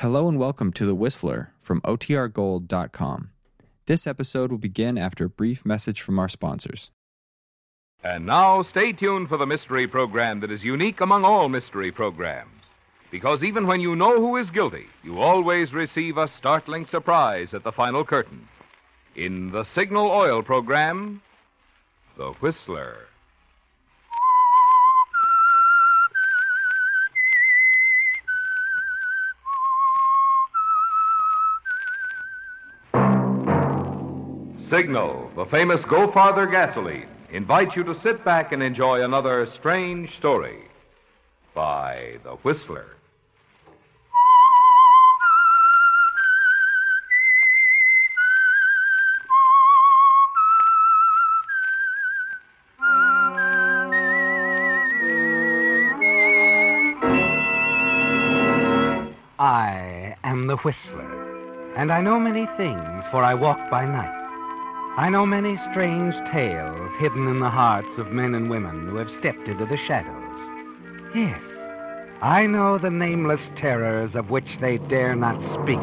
Hello 0.00 0.28
and 0.28 0.38
welcome 0.38 0.74
to 0.74 0.84
The 0.84 0.94
Whistler 0.94 1.54
from 1.58 1.80
OTRGold.com. 1.80 3.30
This 3.86 4.06
episode 4.06 4.50
will 4.50 4.58
begin 4.58 4.98
after 4.98 5.24
a 5.24 5.30
brief 5.30 5.64
message 5.64 6.02
from 6.02 6.18
our 6.18 6.28
sponsors. 6.28 6.90
And 8.04 8.26
now, 8.26 8.60
stay 8.60 8.92
tuned 8.92 9.30
for 9.30 9.38
the 9.38 9.46
mystery 9.46 9.88
program 9.88 10.40
that 10.40 10.50
is 10.50 10.62
unique 10.62 11.00
among 11.00 11.24
all 11.24 11.48
mystery 11.48 11.90
programs. 11.90 12.64
Because 13.10 13.42
even 13.42 13.66
when 13.66 13.80
you 13.80 13.96
know 13.96 14.20
who 14.20 14.36
is 14.36 14.50
guilty, 14.50 14.84
you 15.02 15.18
always 15.18 15.72
receive 15.72 16.18
a 16.18 16.28
startling 16.28 16.84
surprise 16.84 17.54
at 17.54 17.64
the 17.64 17.72
final 17.72 18.04
curtain. 18.04 18.46
In 19.14 19.50
the 19.50 19.64
Signal 19.64 20.10
Oil 20.10 20.42
program, 20.42 21.22
The 22.18 22.32
Whistler. 22.32 22.98
Signal, 34.76 35.30
the 35.36 35.46
famous 35.46 35.82
Go 35.86 36.12
Farther 36.12 36.46
gasoline, 36.46 37.08
invites 37.30 37.74
you 37.74 37.82
to 37.84 37.98
sit 38.02 38.22
back 38.26 38.52
and 38.52 38.62
enjoy 38.62 39.02
another 39.02 39.48
strange 39.54 40.14
story 40.18 40.58
by 41.54 42.18
The 42.22 42.32
Whistler. 42.42 42.84
I 59.38 60.16
am 60.22 60.48
the 60.48 60.56
Whistler, 60.56 61.72
and 61.76 61.90
I 61.90 62.02
know 62.02 62.20
many 62.20 62.44
things, 62.58 63.04
for 63.10 63.24
I 63.24 63.32
walk 63.32 63.70
by 63.70 63.86
night. 63.86 64.25
I 64.96 65.10
know 65.10 65.26
many 65.26 65.58
strange 65.58 66.14
tales 66.30 66.90
hidden 66.98 67.28
in 67.28 67.38
the 67.38 67.50
hearts 67.50 67.98
of 67.98 68.12
men 68.12 68.34
and 68.34 68.48
women 68.48 68.88
who 68.88 68.96
have 68.96 69.10
stepped 69.10 69.46
into 69.46 69.66
the 69.66 69.76
shadows. 69.76 70.38
Yes, 71.14 71.42
I 72.22 72.46
know 72.46 72.78
the 72.78 72.88
nameless 72.88 73.50
terrors 73.56 74.16
of 74.16 74.30
which 74.30 74.56
they 74.58 74.78
dare 74.78 75.14
not 75.14 75.42
speak. 75.52 75.80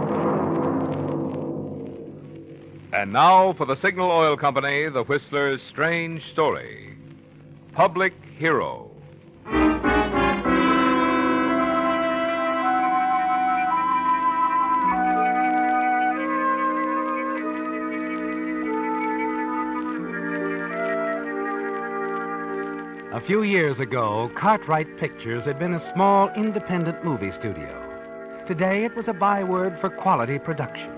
And 2.92 3.14
now 3.14 3.54
for 3.54 3.68
the 3.68 3.76
Signal 3.76 4.10
Oil 4.10 4.36
Company, 4.36 4.90
The 4.90 5.04
Whistler's 5.04 5.62
strange 5.62 6.28
story 6.32 6.98
Public 7.74 8.14
Hero. 8.40 8.93
Few 23.26 23.44
years 23.44 23.80
ago, 23.80 24.30
Cartwright 24.36 24.98
Pictures 24.98 25.46
had 25.46 25.58
been 25.58 25.74
a 25.74 25.94
small 25.94 26.30
independent 26.36 27.06
movie 27.06 27.32
studio. 27.32 27.80
Today, 28.48 28.84
it 28.84 28.94
was 28.98 29.08
a 29.08 29.14
byword 29.14 29.80
for 29.80 29.90
quality 29.90 30.38
production. 30.38 30.92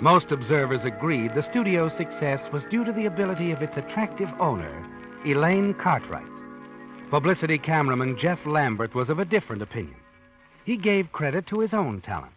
Most 0.00 0.30
observers 0.30 0.84
agreed 0.84 1.34
the 1.34 1.42
studio's 1.42 1.92
success 1.94 2.40
was 2.52 2.64
due 2.66 2.84
to 2.84 2.92
the 2.92 3.06
ability 3.06 3.50
of 3.50 3.62
its 3.62 3.76
attractive 3.76 4.28
owner, 4.38 4.86
Elaine 5.26 5.74
Cartwright. 5.74 6.22
Publicity 7.10 7.58
cameraman 7.58 8.16
Jeff 8.16 8.38
Lambert 8.46 8.94
was 8.94 9.10
of 9.10 9.18
a 9.18 9.24
different 9.24 9.60
opinion. 9.60 9.96
He 10.64 10.76
gave 10.76 11.10
credit 11.10 11.48
to 11.48 11.58
his 11.58 11.74
own 11.74 12.00
talent. 12.00 12.32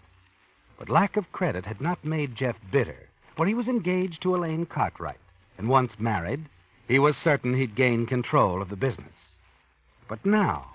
But 0.80 0.90
lack 0.90 1.18
of 1.18 1.32
credit 1.32 1.66
had 1.66 1.80
not 1.80 2.04
made 2.04 2.36
Jeff 2.36 2.56
bitter, 2.72 2.98
for 3.38 3.46
he 3.46 3.54
was 3.54 3.68
engaged 3.68 4.24
to 4.24 4.36
Elaine 4.36 4.66
Cartwright, 4.66 5.20
and 5.60 5.70
once 5.70 6.00
married, 6.00 6.46
he 6.88 7.00
was 7.00 7.16
certain 7.18 7.54
he'd 7.54 7.76
gain 7.76 8.06
control 8.06 8.62
of 8.62 8.70
the 8.70 8.76
business. 8.76 9.14
But 10.08 10.26
now, 10.26 10.66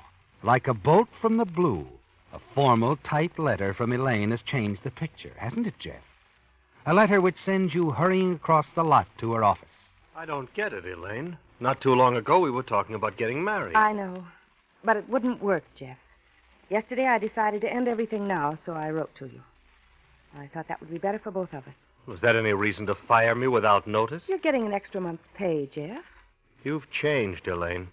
like 0.43 0.69
a 0.69 0.75
bolt 0.75 1.09
from 1.21 1.37
the 1.37 1.45
blue, 1.45 1.87
a 2.33 2.39
formal, 2.55 2.97
typed 2.97 3.39
letter 3.39 3.75
from 3.75 3.93
Elaine 3.93 4.31
has 4.31 4.43
changed 4.43 4.83
the 4.83 4.91
picture, 4.91 5.33
hasn't 5.37 5.67
it, 5.67 5.79
Jeff? 5.79 6.03
A 6.87 6.95
letter 6.95 7.21
which 7.21 7.39
sends 7.39 7.75
you 7.75 7.91
hurrying 7.91 8.35
across 8.35 8.67
the 8.75 8.85
lot 8.85 9.07
to 9.19 9.33
her 9.33 9.45
office. 9.45 9.69
I 10.17 10.27
don't 10.27 10.53
get 10.55 10.73
it, 10.73 10.85
Elaine. 10.85 11.37
Not 11.61 11.81
too 11.81 11.95
long 11.95 12.17
ago, 12.17 12.39
we 12.39 12.51
were 12.51 12.63
talking 12.63 12.95
about 12.95 13.17
getting 13.17 13.45
married. 13.45 13.77
I 13.77 13.93
know. 13.93 14.25
But 14.85 14.97
it 14.97 15.09
wouldn't 15.09 15.43
work, 15.43 15.65
Jeff. 15.77 15.99
Yesterday 16.71 17.07
I 17.07 17.19
decided 17.19 17.61
to 17.63 17.73
end 17.73 17.89
everything 17.89 18.27
now, 18.29 18.59
so 18.65 18.73
I 18.73 18.91
wrote 18.91 19.15
to 19.19 19.27
you. 19.27 19.41
I 20.39 20.49
thought 20.49 20.69
that 20.69 20.81
would 20.81 20.91
be 20.91 20.99
better 20.99 21.19
for 21.19 21.31
both 21.31 21.53
of 21.53 21.67
us. 21.67 21.75
Was 22.09 22.23
that 22.23 22.37
any 22.37 22.55
reason 22.55 22.87
to 22.87 22.95
fire 22.95 23.35
me 23.35 23.49
without 23.49 23.87
notice? 23.87 24.23
You're 24.27 24.39
getting 24.39 24.65
an 24.65 24.73
extra 24.73 24.99
month's 24.99 25.29
pay, 25.35 25.69
Jeff. 25.71 26.03
You've 26.65 26.91
changed, 26.91 27.47
Elaine. 27.47 27.89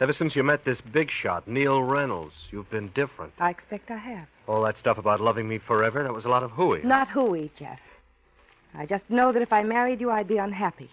Ever 0.00 0.14
since 0.14 0.34
you 0.34 0.42
met 0.42 0.64
this 0.64 0.80
big 0.80 1.10
shot, 1.10 1.46
Neil 1.46 1.82
Reynolds, 1.82 2.34
you've 2.50 2.70
been 2.70 2.88
different. 2.94 3.34
I 3.38 3.50
expect 3.50 3.90
I 3.90 3.98
have. 3.98 4.26
All 4.48 4.62
that 4.62 4.78
stuff 4.78 4.96
about 4.96 5.20
loving 5.20 5.46
me 5.46 5.58
forever, 5.58 6.02
that 6.02 6.14
was 6.14 6.24
a 6.24 6.30
lot 6.30 6.42
of 6.42 6.52
hooey. 6.52 6.82
Not 6.82 7.08
hooey, 7.08 7.50
Jeff. 7.58 7.78
I 8.74 8.86
just 8.86 9.10
know 9.10 9.30
that 9.30 9.42
if 9.42 9.52
I 9.52 9.62
married 9.62 10.00
you, 10.00 10.10
I'd 10.10 10.26
be 10.26 10.38
unhappy. 10.38 10.88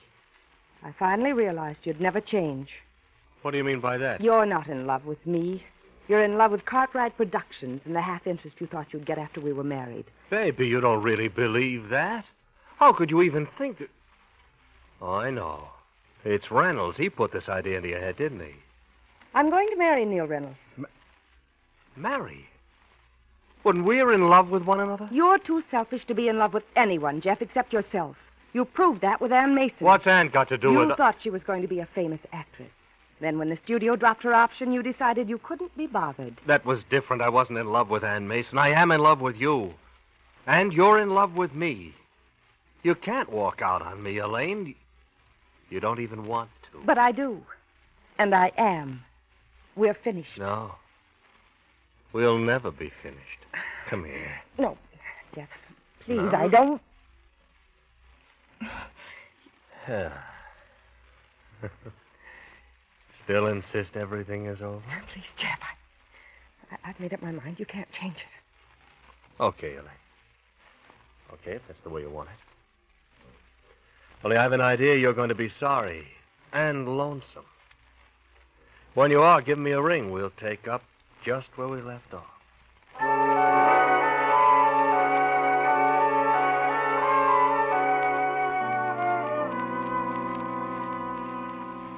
I 0.83 0.91
finally 0.91 1.31
realized 1.31 1.79
you'd 1.83 2.01
never 2.01 2.19
change. 2.19 2.69
What 3.43 3.51
do 3.51 3.57
you 3.57 3.63
mean 3.63 3.79
by 3.79 3.97
that? 3.97 4.19
You're 4.19 4.45
not 4.45 4.67
in 4.67 4.85
love 4.85 5.05
with 5.05 5.25
me. 5.25 5.63
You're 6.09 6.23
in 6.23 6.37
love 6.37 6.51
with 6.51 6.65
Cartwright 6.65 7.15
Productions 7.15 7.79
and 7.85 7.95
the 7.95 8.01
half 8.01 8.27
interest 8.27 8.57
you 8.59 8.67
thought 8.67 8.87
you'd 8.91 9.05
get 9.05 9.17
after 9.17 9.39
we 9.39 9.53
were 9.53 9.63
married. 9.63 10.05
Baby, 10.29 10.67
you 10.67 10.81
don't 10.81 11.01
really 11.01 11.29
believe 11.29 11.87
that? 11.89 12.25
How 12.77 12.93
could 12.93 13.09
you 13.09 13.21
even 13.21 13.47
think 13.57 13.79
that... 13.79 13.89
Oh, 15.01 15.13
I 15.13 15.29
know. 15.29 15.67
It's 16.23 16.51
Reynolds. 16.51 16.97
He 16.97 17.09
put 17.09 17.31
this 17.31 17.49
idea 17.49 17.77
into 17.77 17.89
your 17.89 17.99
head, 17.99 18.17
didn't 18.17 18.39
he? 18.39 18.55
I'm 19.33 19.49
going 19.49 19.67
to 19.69 19.75
marry 19.75 20.05
Neil 20.05 20.25
Reynolds. 20.25 20.57
Marry? 21.95 22.47
When 23.63 23.83
we're 23.83 24.13
in 24.13 24.29
love 24.29 24.49
with 24.49 24.63
one 24.63 24.79
another? 24.79 25.09
You're 25.11 25.39
too 25.39 25.63
selfish 25.69 26.05
to 26.05 26.13
be 26.13 26.27
in 26.27 26.37
love 26.37 26.53
with 26.53 26.63
anyone, 26.75 27.21
Jeff, 27.21 27.41
except 27.41 27.73
yourself. 27.73 28.15
You 28.53 28.65
proved 28.65 29.01
that 29.01 29.19
with 29.21 29.31
Ann 29.31 29.55
Mason. 29.55 29.77
What's 29.79 30.07
Ann 30.07 30.29
got 30.29 30.47
to 30.49 30.57
do 30.57 30.71
you 30.71 30.79
with 30.79 30.87
it? 30.87 30.91
You 30.91 30.95
thought 30.95 31.21
she 31.21 31.29
was 31.29 31.43
going 31.43 31.61
to 31.63 31.67
be 31.67 31.79
a 31.79 31.85
famous 31.85 32.21
actress. 32.31 32.69
Then, 33.19 33.39
when 33.39 33.49
the 33.49 33.57
studio 33.57 33.95
dropped 33.95 34.23
her 34.23 34.33
option, 34.33 34.71
you 34.71 34.83
decided 34.83 35.27
you 35.27 35.39
couldn't 35.39 35.75
be 35.75 35.87
bothered. 35.87 36.35
That 36.45 36.65
was 36.65 36.83
different. 36.89 37.23
I 37.23 37.29
wasn't 37.29 37.57
in 37.57 37.71
love 37.71 37.89
with 37.89 38.03
Ann 38.03 38.27
Mason. 38.27 38.59
I 38.59 38.69
am 38.69 38.91
in 38.91 39.01
love 39.01 39.21
with 39.21 39.35
you. 39.37 39.73
And 40.45 40.71
you're 40.71 40.99
in 40.99 41.09
love 41.09 41.35
with 41.35 41.53
me. 41.53 41.93
You 42.87 42.95
can't 42.95 43.29
walk 43.29 43.61
out 43.61 43.81
on 43.81 44.01
me, 44.01 44.17
Elaine. 44.19 44.73
You 45.69 45.81
don't 45.81 45.99
even 45.99 46.25
want 46.25 46.49
to. 46.71 46.79
But 46.85 46.97
I 46.97 47.11
do. 47.11 47.43
And 48.17 48.33
I 48.33 48.53
am. 48.57 49.03
We're 49.75 49.93
finished. 49.93 50.37
No. 50.37 50.75
We'll 52.13 52.37
never 52.37 52.71
be 52.71 52.89
finished. 53.03 53.41
Come 53.89 54.05
here. 54.05 54.31
No, 54.57 54.77
Jeff. 55.35 55.49
Please, 56.05 56.15
No? 56.15 56.31
I 56.31 56.47
don't. 56.47 56.81
Still 63.25 63.47
insist 63.47 63.97
everything 63.97 64.45
is 64.45 64.61
over? 64.61 64.81
Please, 65.13 65.25
Jeff. 65.35 65.59
I, 65.61 66.75
I, 66.75 66.77
I've 66.89 66.99
made 67.01 67.13
up 67.13 67.21
my 67.21 67.31
mind. 67.33 67.59
You 67.59 67.65
can't 67.65 67.91
change 67.91 68.15
it. 68.15 69.43
Okay, 69.43 69.73
Elaine. 69.73 69.89
Okay, 71.33 71.51
if 71.51 71.67
that's 71.67 71.81
the 71.81 71.89
way 71.89 71.99
you 71.99 72.09
want 72.09 72.29
it. 72.29 72.46
Only 74.27 74.39
I've 74.39 74.51
an 74.51 74.59
idea 74.59 74.97
you're 74.97 75.13
going 75.13 75.29
to 75.29 75.35
be 75.35 75.47
sorry 75.47 76.05
and 76.51 76.97
lonesome. 76.97 77.45
When 78.93 79.09
you 79.09 79.21
are, 79.21 79.41
give 79.41 79.57
me 79.57 79.71
a 79.71 79.81
ring. 79.81 80.11
We'll 80.11 80.31
take 80.31 80.67
up 80.67 80.83
just 81.23 81.47
where 81.55 81.69
we 81.69 81.81
left 81.81 82.13
off. 82.13 82.25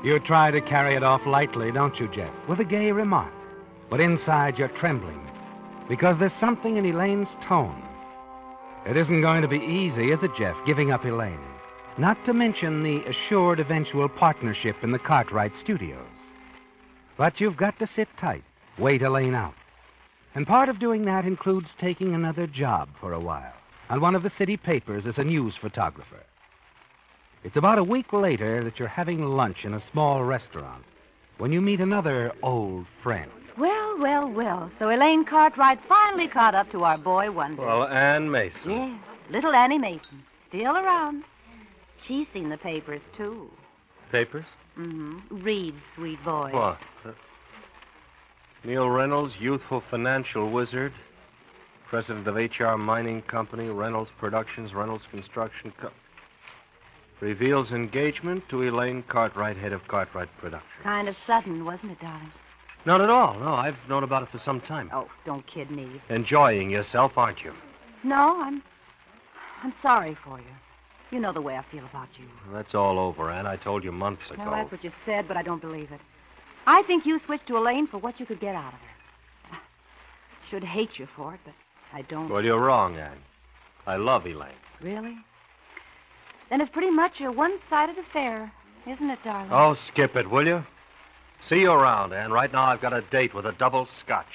You 0.03 0.19
try 0.19 0.51
to 0.51 0.61
carry 0.61 0.95
it 0.95 1.01
off 1.01 1.25
lightly, 1.25 1.71
don't 1.71 1.99
you, 1.99 2.07
Jeff? 2.09 2.31
With 2.47 2.59
a 2.59 2.63
gay 2.63 2.91
remark. 2.91 3.33
But 3.89 4.01
inside 4.01 4.59
you're 4.59 4.67
trembling. 4.67 5.27
Because 5.87 6.19
there's 6.19 6.33
something 6.33 6.77
in 6.77 6.85
Elaine's 6.85 7.35
tone. 7.41 7.81
It 8.85 8.97
isn't 8.97 9.21
going 9.21 9.41
to 9.41 9.47
be 9.47 9.57
easy, 9.57 10.11
is 10.11 10.21
it, 10.21 10.35
Jeff, 10.37 10.55
giving 10.67 10.91
up 10.91 11.03
Elaine? 11.05 11.48
Not 11.99 12.23
to 12.27 12.33
mention 12.33 12.81
the 12.81 13.03
assured 13.09 13.59
eventual 13.59 14.07
partnership 14.07 14.77
in 14.83 14.91
the 14.91 14.99
Cartwright 14.99 15.53
studios. 15.57 16.07
But 17.17 17.41
you've 17.41 17.57
got 17.57 17.77
to 17.79 17.87
sit 17.87 18.07
tight, 18.17 18.45
wait 18.77 19.01
Elaine 19.01 19.35
out. 19.35 19.53
And 20.33 20.47
part 20.47 20.69
of 20.69 20.79
doing 20.79 21.03
that 21.03 21.25
includes 21.25 21.75
taking 21.77 22.15
another 22.15 22.47
job 22.47 22.87
for 23.01 23.11
a 23.11 23.19
while 23.19 23.51
on 23.89 23.99
one 23.99 24.15
of 24.15 24.23
the 24.23 24.29
city 24.29 24.55
papers 24.55 25.05
as 25.05 25.17
a 25.17 25.25
news 25.25 25.57
photographer. 25.57 26.23
It's 27.43 27.57
about 27.57 27.79
a 27.79 27.83
week 27.83 28.13
later 28.13 28.63
that 28.63 28.79
you're 28.79 28.87
having 28.87 29.21
lunch 29.25 29.65
in 29.65 29.73
a 29.73 29.83
small 29.91 30.23
restaurant 30.23 30.85
when 31.37 31.51
you 31.51 31.59
meet 31.59 31.81
another 31.81 32.31
old 32.41 32.85
friend. 33.03 33.29
Well, 33.57 33.99
well, 33.99 34.31
well. 34.31 34.71
So 34.79 34.89
Elaine 34.89 35.25
Cartwright 35.25 35.79
finally 35.89 36.29
caught 36.29 36.55
up 36.55 36.71
to 36.71 36.85
our 36.85 36.97
boy 36.97 37.29
Wonder. 37.29 37.61
Well, 37.61 37.89
Ann 37.89 38.31
Mason. 38.31 38.69
Yes, 38.69 38.99
little 39.29 39.53
Annie 39.53 39.79
Mason. 39.79 40.23
Still 40.47 40.77
around. 40.77 41.25
She's 42.05 42.27
seen 42.33 42.49
the 42.49 42.57
papers, 42.57 43.01
too. 43.15 43.49
Papers? 44.11 44.45
Mm-hmm. 44.77 45.43
Read, 45.43 45.75
sweet 45.95 46.23
boy. 46.23 46.49
What? 46.53 46.77
Uh, 47.05 47.11
Neil 48.63 48.89
Reynolds, 48.89 49.33
youthful 49.39 49.83
financial 49.89 50.51
wizard, 50.51 50.93
president 51.89 52.27
of 52.27 52.35
HR 52.35 52.77
Mining 52.77 53.21
Company, 53.23 53.69
Reynolds 53.69 54.11
Productions, 54.19 54.73
Reynolds 54.73 55.03
Construction 55.11 55.73
Co- 55.79 55.91
reveals 57.19 57.71
engagement 57.71 58.43
to 58.49 58.63
Elaine 58.63 59.03
Cartwright, 59.03 59.57
head 59.57 59.73
of 59.73 59.85
Cartwright 59.87 60.29
Productions. 60.39 60.71
Kind 60.83 61.07
of 61.09 61.15
sudden, 61.27 61.65
wasn't 61.65 61.91
it, 61.93 61.99
darling? 61.99 62.31
Not 62.85 63.01
at 63.01 63.09
all. 63.09 63.37
No, 63.39 63.53
I've 63.53 63.75
known 63.89 64.03
about 64.03 64.23
it 64.23 64.29
for 64.29 64.39
some 64.39 64.61
time. 64.61 64.89
Oh, 64.93 65.09
don't 65.25 65.45
kid 65.45 65.69
me. 65.69 66.01
Enjoying 66.09 66.69
yourself, 66.69 67.17
aren't 67.17 67.43
you? 67.43 67.53
No, 68.03 68.41
I'm. 68.41 68.63
I'm 69.63 69.73
sorry 69.81 70.15
for 70.23 70.39
you. 70.39 70.45
You 71.11 71.19
know 71.19 71.31
the 71.31 71.41
way 71.41 71.57
I 71.57 71.63
feel 71.71 71.85
about 71.85 72.07
you. 72.19 72.25
That's 72.53 72.75
all 72.75 72.99
over, 72.99 73.31
Ann. 73.31 73.47
I 73.47 73.55
told 73.55 73.83
you 73.83 73.91
months 73.91 74.29
ago. 74.29 74.43
No, 74.43 74.51
that's 74.51 74.71
what 74.71 74.83
you 74.83 74.91
said, 75.05 75.27
but 75.27 75.37
I 75.37 75.41
don't 75.41 75.61
believe 75.61 75.91
it. 75.91 75.99
I 76.67 76.83
think 76.83 77.05
you 77.05 77.19
switched 77.25 77.47
to 77.47 77.57
Elaine 77.57 77.87
for 77.87 77.97
what 77.97 78.19
you 78.19 78.25
could 78.25 78.39
get 78.39 78.53
out 78.55 78.73
of 78.73 78.79
her. 78.79 79.53
I 79.53 79.57
Should 80.49 80.63
hate 80.63 80.99
you 80.99 81.07
for 81.15 81.33
it, 81.33 81.39
but 81.43 81.53
I 81.93 82.03
don't. 82.03 82.29
Well, 82.29 82.45
you're 82.45 82.59
wrong, 82.59 82.97
Ann. 82.97 83.17
I 83.87 83.95
love 83.95 84.27
Elaine. 84.27 84.51
Really? 84.81 85.15
Then 86.49 86.61
it's 86.61 86.69
pretty 86.69 86.91
much 86.91 87.21
a 87.21 87.31
one-sided 87.31 87.97
affair, 87.97 88.51
isn't 88.87 89.09
it, 89.09 89.19
darling? 89.23 89.49
Oh, 89.51 89.73
skip 89.73 90.15
it, 90.15 90.29
will 90.29 90.45
you? 90.45 90.63
See 91.47 91.61
you 91.61 91.71
around, 91.71 92.13
Ann. 92.13 92.31
Right 92.31 92.51
now, 92.51 92.63
I've 92.63 92.81
got 92.81 92.93
a 92.93 93.01
date 93.01 93.33
with 93.33 93.45
a 93.45 93.53
double 93.53 93.87
scotch. 93.99 94.27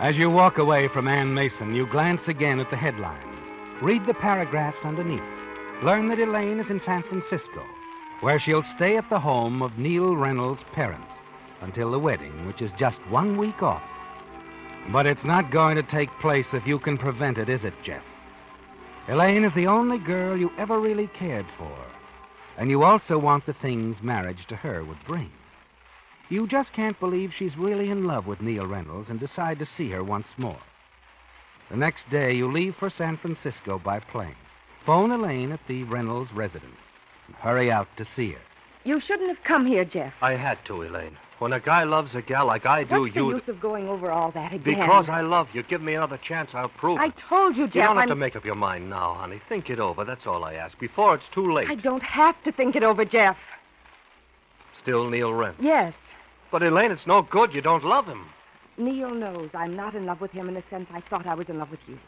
As 0.00 0.16
you 0.16 0.28
walk 0.28 0.58
away 0.58 0.88
from 0.88 1.06
Ann 1.06 1.34
Mason, 1.34 1.72
you 1.72 1.86
glance 1.86 2.26
again 2.26 2.58
at 2.58 2.68
the 2.68 2.76
headlines. 2.76 3.24
Read 3.80 4.04
the 4.06 4.14
paragraphs 4.14 4.84
underneath. 4.84 5.22
Learn 5.84 6.08
that 6.08 6.18
Elaine 6.18 6.58
is 6.58 6.68
in 6.68 6.80
San 6.80 7.04
Francisco, 7.04 7.62
where 8.20 8.40
she'll 8.40 8.64
stay 8.64 8.96
at 8.96 9.08
the 9.08 9.20
home 9.20 9.62
of 9.62 9.78
Neil 9.78 10.16
Reynolds' 10.16 10.64
parents 10.72 11.12
until 11.60 11.92
the 11.92 11.98
wedding, 11.98 12.44
which 12.44 12.60
is 12.60 12.72
just 12.76 13.06
one 13.08 13.38
week 13.38 13.62
off. 13.62 13.84
But 14.90 15.06
it's 15.06 15.24
not 15.24 15.52
going 15.52 15.76
to 15.76 15.82
take 15.84 16.10
place 16.20 16.46
if 16.52 16.66
you 16.66 16.80
can 16.80 16.98
prevent 16.98 17.38
it, 17.38 17.48
is 17.48 17.62
it, 17.62 17.74
Jeff? 17.84 18.02
Elaine 19.06 19.44
is 19.44 19.54
the 19.54 19.68
only 19.68 19.98
girl 19.98 20.36
you 20.36 20.50
ever 20.58 20.80
really 20.80 21.06
cared 21.06 21.46
for, 21.56 21.78
and 22.58 22.68
you 22.68 22.82
also 22.82 23.16
want 23.16 23.46
the 23.46 23.54
things 23.54 24.02
marriage 24.02 24.44
to 24.48 24.56
her 24.56 24.84
would 24.84 24.98
bring. 25.06 25.30
You 26.34 26.48
just 26.48 26.72
can't 26.72 26.98
believe 26.98 27.32
she's 27.32 27.56
really 27.56 27.90
in 27.90 28.08
love 28.08 28.26
with 28.26 28.42
Neil 28.42 28.66
Reynolds 28.66 29.08
and 29.08 29.20
decide 29.20 29.60
to 29.60 29.64
see 29.64 29.90
her 29.90 30.02
once 30.02 30.26
more. 30.36 30.58
The 31.70 31.76
next 31.76 32.10
day, 32.10 32.34
you 32.34 32.50
leave 32.50 32.74
for 32.74 32.90
San 32.90 33.16
Francisco 33.16 33.78
by 33.78 34.00
plane. 34.00 34.34
Phone 34.84 35.12
Elaine 35.12 35.52
at 35.52 35.60
the 35.68 35.84
Reynolds 35.84 36.32
residence. 36.32 36.82
And 37.28 37.36
hurry 37.36 37.70
out 37.70 37.86
to 37.98 38.04
see 38.04 38.32
her. 38.32 38.40
You 38.82 38.98
shouldn't 38.98 39.28
have 39.28 39.44
come 39.44 39.64
here, 39.64 39.84
Jeff. 39.84 40.12
I 40.20 40.34
had 40.34 40.58
to, 40.64 40.82
Elaine. 40.82 41.16
When 41.38 41.52
a 41.52 41.60
guy 41.60 41.84
loves 41.84 42.16
a 42.16 42.20
gal 42.22 42.46
like 42.46 42.66
I 42.66 42.82
do, 42.82 43.02
What's 43.02 43.14
the 43.14 43.20
you. 43.20 43.34
use 43.36 43.46
of 43.46 43.60
going 43.60 43.86
over 43.86 44.10
all 44.10 44.32
that 44.32 44.52
again? 44.52 44.74
Because 44.80 45.08
I 45.08 45.20
love 45.20 45.46
you. 45.52 45.62
Give 45.62 45.82
me 45.82 45.94
another 45.94 46.18
chance, 46.18 46.50
I'll 46.52 46.68
prove 46.68 46.98
I 46.98 47.06
it. 47.06 47.14
told 47.28 47.56
you, 47.56 47.66
Jeff. 47.68 47.74
you 47.76 47.82
don't 47.82 47.94
have 47.94 48.02
I'm... 48.02 48.08
to 48.08 48.16
make 48.16 48.34
up 48.34 48.44
your 48.44 48.56
mind 48.56 48.90
now, 48.90 49.14
honey. 49.14 49.40
Think 49.48 49.70
it 49.70 49.78
over. 49.78 50.04
That's 50.04 50.26
all 50.26 50.42
I 50.42 50.54
ask. 50.54 50.76
Before 50.80 51.14
it's 51.14 51.28
too 51.32 51.52
late. 51.52 51.70
I 51.70 51.76
don't 51.76 52.02
have 52.02 52.34
to 52.42 52.50
think 52.50 52.74
it 52.74 52.82
over, 52.82 53.04
Jeff. 53.04 53.36
Still 54.82 55.08
Neil 55.08 55.32
Reynolds. 55.32 55.62
Yes. 55.62 55.94
But 56.54 56.62
Elaine, 56.62 56.92
it's 56.92 57.04
no 57.04 57.20
good. 57.20 57.52
You 57.52 57.60
don't 57.60 57.82
love 57.82 58.06
him. 58.06 58.26
Neil 58.76 59.12
knows 59.12 59.50
I'm 59.54 59.74
not 59.74 59.96
in 59.96 60.06
love 60.06 60.20
with 60.20 60.30
him 60.30 60.46
in 60.46 60.54
the 60.54 60.62
sense 60.70 60.86
I 60.94 61.00
thought 61.00 61.26
I 61.26 61.34
was 61.34 61.48
in 61.48 61.58
love 61.58 61.72
with 61.72 61.80
you. 61.88 61.98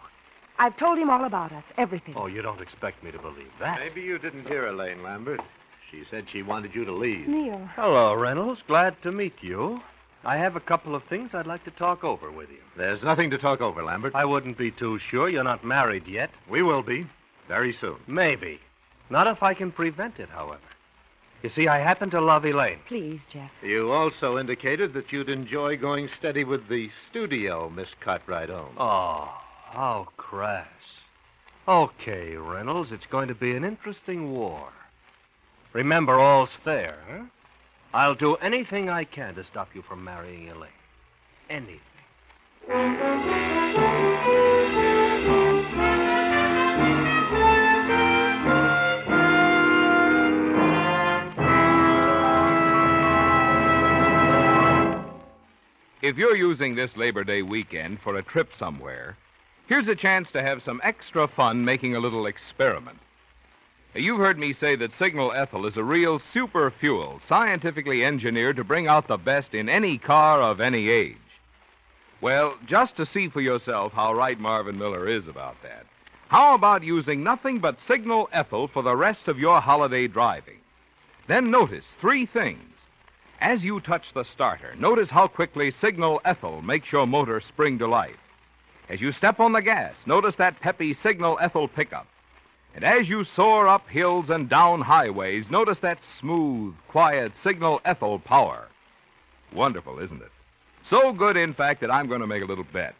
I've 0.60 0.76
told 0.76 0.98
him 0.98 1.10
all 1.10 1.24
about 1.24 1.50
us, 1.50 1.64
everything. 1.76 2.14
Oh, 2.16 2.26
you 2.26 2.42
don't 2.42 2.60
expect 2.60 3.02
me 3.02 3.10
to 3.10 3.18
believe 3.18 3.50
that. 3.58 3.80
Maybe 3.80 4.02
you 4.02 4.18
didn't 4.20 4.46
hear 4.46 4.68
Elaine 4.68 5.02
Lambert. 5.02 5.40
She 5.90 6.04
said 6.08 6.26
she 6.30 6.44
wanted 6.44 6.76
you 6.76 6.84
to 6.84 6.92
leave. 6.92 7.26
Neil, 7.26 7.68
Hello, 7.74 8.14
Reynolds. 8.14 8.60
Glad 8.68 9.02
to 9.02 9.10
meet 9.10 9.34
you. 9.40 9.80
I 10.24 10.36
have 10.36 10.54
a 10.54 10.60
couple 10.60 10.94
of 10.94 11.02
things 11.02 11.34
I'd 11.34 11.48
like 11.48 11.64
to 11.64 11.72
talk 11.72 12.04
over 12.04 12.30
with 12.30 12.48
you. 12.48 12.62
There's 12.76 13.02
nothing 13.02 13.30
to 13.30 13.38
talk 13.38 13.60
over, 13.60 13.82
Lambert. 13.82 14.14
I 14.14 14.26
wouldn't 14.26 14.56
be 14.56 14.70
too 14.70 15.00
sure. 15.10 15.28
You're 15.28 15.42
not 15.42 15.64
married 15.64 16.06
yet. 16.06 16.30
We 16.48 16.62
will 16.62 16.84
be. 16.84 17.08
Very 17.48 17.72
soon. 17.72 17.96
Maybe. 18.06 18.60
Not 19.10 19.26
if 19.26 19.42
I 19.42 19.54
can 19.54 19.72
prevent 19.72 20.20
it, 20.20 20.28
however. 20.28 20.60
You 21.42 21.50
see, 21.50 21.68
I 21.68 21.78
happen 21.78 22.10
to 22.10 22.20
love 22.20 22.44
Elaine. 22.44 22.80
please, 22.88 23.20
Jeff. 23.30 23.50
You 23.62 23.92
also 23.92 24.38
indicated 24.38 24.94
that 24.94 25.12
you'd 25.12 25.28
enjoy 25.28 25.76
going 25.76 26.08
steady 26.08 26.44
with 26.44 26.68
the 26.68 26.90
studio 27.08 27.68
Miss 27.68 27.88
Cartwright 28.00 28.50
owns. 28.50 28.76
Oh, 28.78 29.32
how 29.70 30.08
crass. 30.16 30.66
Okay, 31.68 32.36
Reynolds, 32.36 32.92
it's 32.92 33.06
going 33.06 33.28
to 33.28 33.34
be 33.34 33.54
an 33.54 33.64
interesting 33.64 34.32
war. 34.32 34.68
Remember, 35.72 36.18
all's 36.18 36.50
fair, 36.64 36.96
huh? 37.10 37.24
I'll 37.92 38.14
do 38.14 38.36
anything 38.36 38.88
I 38.88 39.04
can 39.04 39.34
to 39.34 39.44
stop 39.44 39.74
you 39.74 39.82
from 39.82 40.02
marrying 40.04 40.48
Elaine. 40.48 40.70
Anything. 41.48 41.80
If 56.06 56.18
you're 56.18 56.36
using 56.36 56.76
this 56.76 56.96
Labor 56.96 57.24
Day 57.24 57.42
weekend 57.42 58.00
for 58.00 58.14
a 58.14 58.22
trip 58.22 58.54
somewhere, 58.56 59.16
here's 59.66 59.88
a 59.88 59.96
chance 59.96 60.30
to 60.30 60.40
have 60.40 60.62
some 60.62 60.80
extra 60.84 61.26
fun 61.26 61.64
making 61.64 61.96
a 61.96 61.98
little 61.98 62.26
experiment. 62.26 63.00
You've 63.92 64.20
heard 64.20 64.38
me 64.38 64.52
say 64.52 64.76
that 64.76 64.92
Signal 64.92 65.32
Ethyl 65.32 65.66
is 65.66 65.76
a 65.76 65.82
real 65.82 66.20
super 66.20 66.70
fuel, 66.70 67.20
scientifically 67.26 68.04
engineered 68.04 68.54
to 68.54 68.62
bring 68.62 68.86
out 68.86 69.08
the 69.08 69.16
best 69.16 69.52
in 69.52 69.68
any 69.68 69.98
car 69.98 70.40
of 70.40 70.60
any 70.60 70.90
age. 70.90 71.16
Well, 72.20 72.54
just 72.66 72.96
to 72.98 73.04
see 73.04 73.28
for 73.28 73.40
yourself 73.40 73.92
how 73.92 74.14
right 74.14 74.38
Marvin 74.38 74.78
Miller 74.78 75.08
is 75.08 75.26
about 75.26 75.56
that, 75.64 75.86
how 76.28 76.54
about 76.54 76.84
using 76.84 77.24
nothing 77.24 77.58
but 77.58 77.80
Signal 77.80 78.28
Ethyl 78.32 78.68
for 78.68 78.84
the 78.84 78.94
rest 78.94 79.26
of 79.26 79.40
your 79.40 79.60
holiday 79.60 80.06
driving? 80.06 80.60
Then 81.26 81.50
notice 81.50 81.86
three 82.00 82.26
things. 82.26 82.75
As 83.40 83.62
you 83.62 83.80
touch 83.80 84.14
the 84.14 84.24
starter, 84.24 84.74
notice 84.78 85.10
how 85.10 85.28
quickly 85.28 85.70
Signal 85.70 86.22
Ethyl 86.24 86.62
makes 86.62 86.90
your 86.90 87.06
motor 87.06 87.40
spring 87.40 87.78
to 87.78 87.86
life. 87.86 88.16
As 88.88 89.02
you 89.02 89.12
step 89.12 89.40
on 89.40 89.52
the 89.52 89.60
gas, 89.60 89.94
notice 90.06 90.36
that 90.36 90.60
peppy 90.60 90.94
Signal 90.94 91.38
Ethyl 91.40 91.68
pickup. 91.68 92.06
And 92.74 92.82
as 92.82 93.10
you 93.10 93.24
soar 93.24 93.68
up 93.68 93.88
hills 93.90 94.30
and 94.30 94.48
down 94.48 94.80
highways, 94.80 95.50
notice 95.50 95.78
that 95.80 95.98
smooth, 96.18 96.74
quiet 96.88 97.32
Signal 97.42 97.82
Ethyl 97.84 98.18
power. 98.20 98.68
Wonderful, 99.52 99.98
isn't 99.98 100.22
it? 100.22 100.32
So 100.88 101.12
good, 101.12 101.36
in 101.36 101.52
fact, 101.52 101.82
that 101.82 101.90
I'm 101.90 102.08
going 102.08 102.22
to 102.22 102.26
make 102.26 102.42
a 102.42 102.46
little 102.46 102.66
bet. 102.72 102.94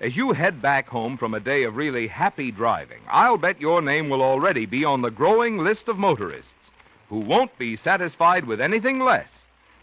As 0.00 0.16
you 0.16 0.32
head 0.32 0.62
back 0.62 0.88
home 0.88 1.18
from 1.18 1.34
a 1.34 1.40
day 1.40 1.64
of 1.64 1.76
really 1.76 2.06
happy 2.06 2.50
driving, 2.50 3.00
I'll 3.08 3.36
bet 3.36 3.60
your 3.60 3.82
name 3.82 4.08
will 4.08 4.22
already 4.22 4.64
be 4.64 4.86
on 4.86 5.02
the 5.02 5.10
growing 5.10 5.58
list 5.58 5.88
of 5.88 5.98
motorists 5.98 6.70
who 7.10 7.20
won't 7.20 7.56
be 7.58 7.76
satisfied 7.76 8.46
with 8.46 8.60
anything 8.60 9.00
less 9.00 9.28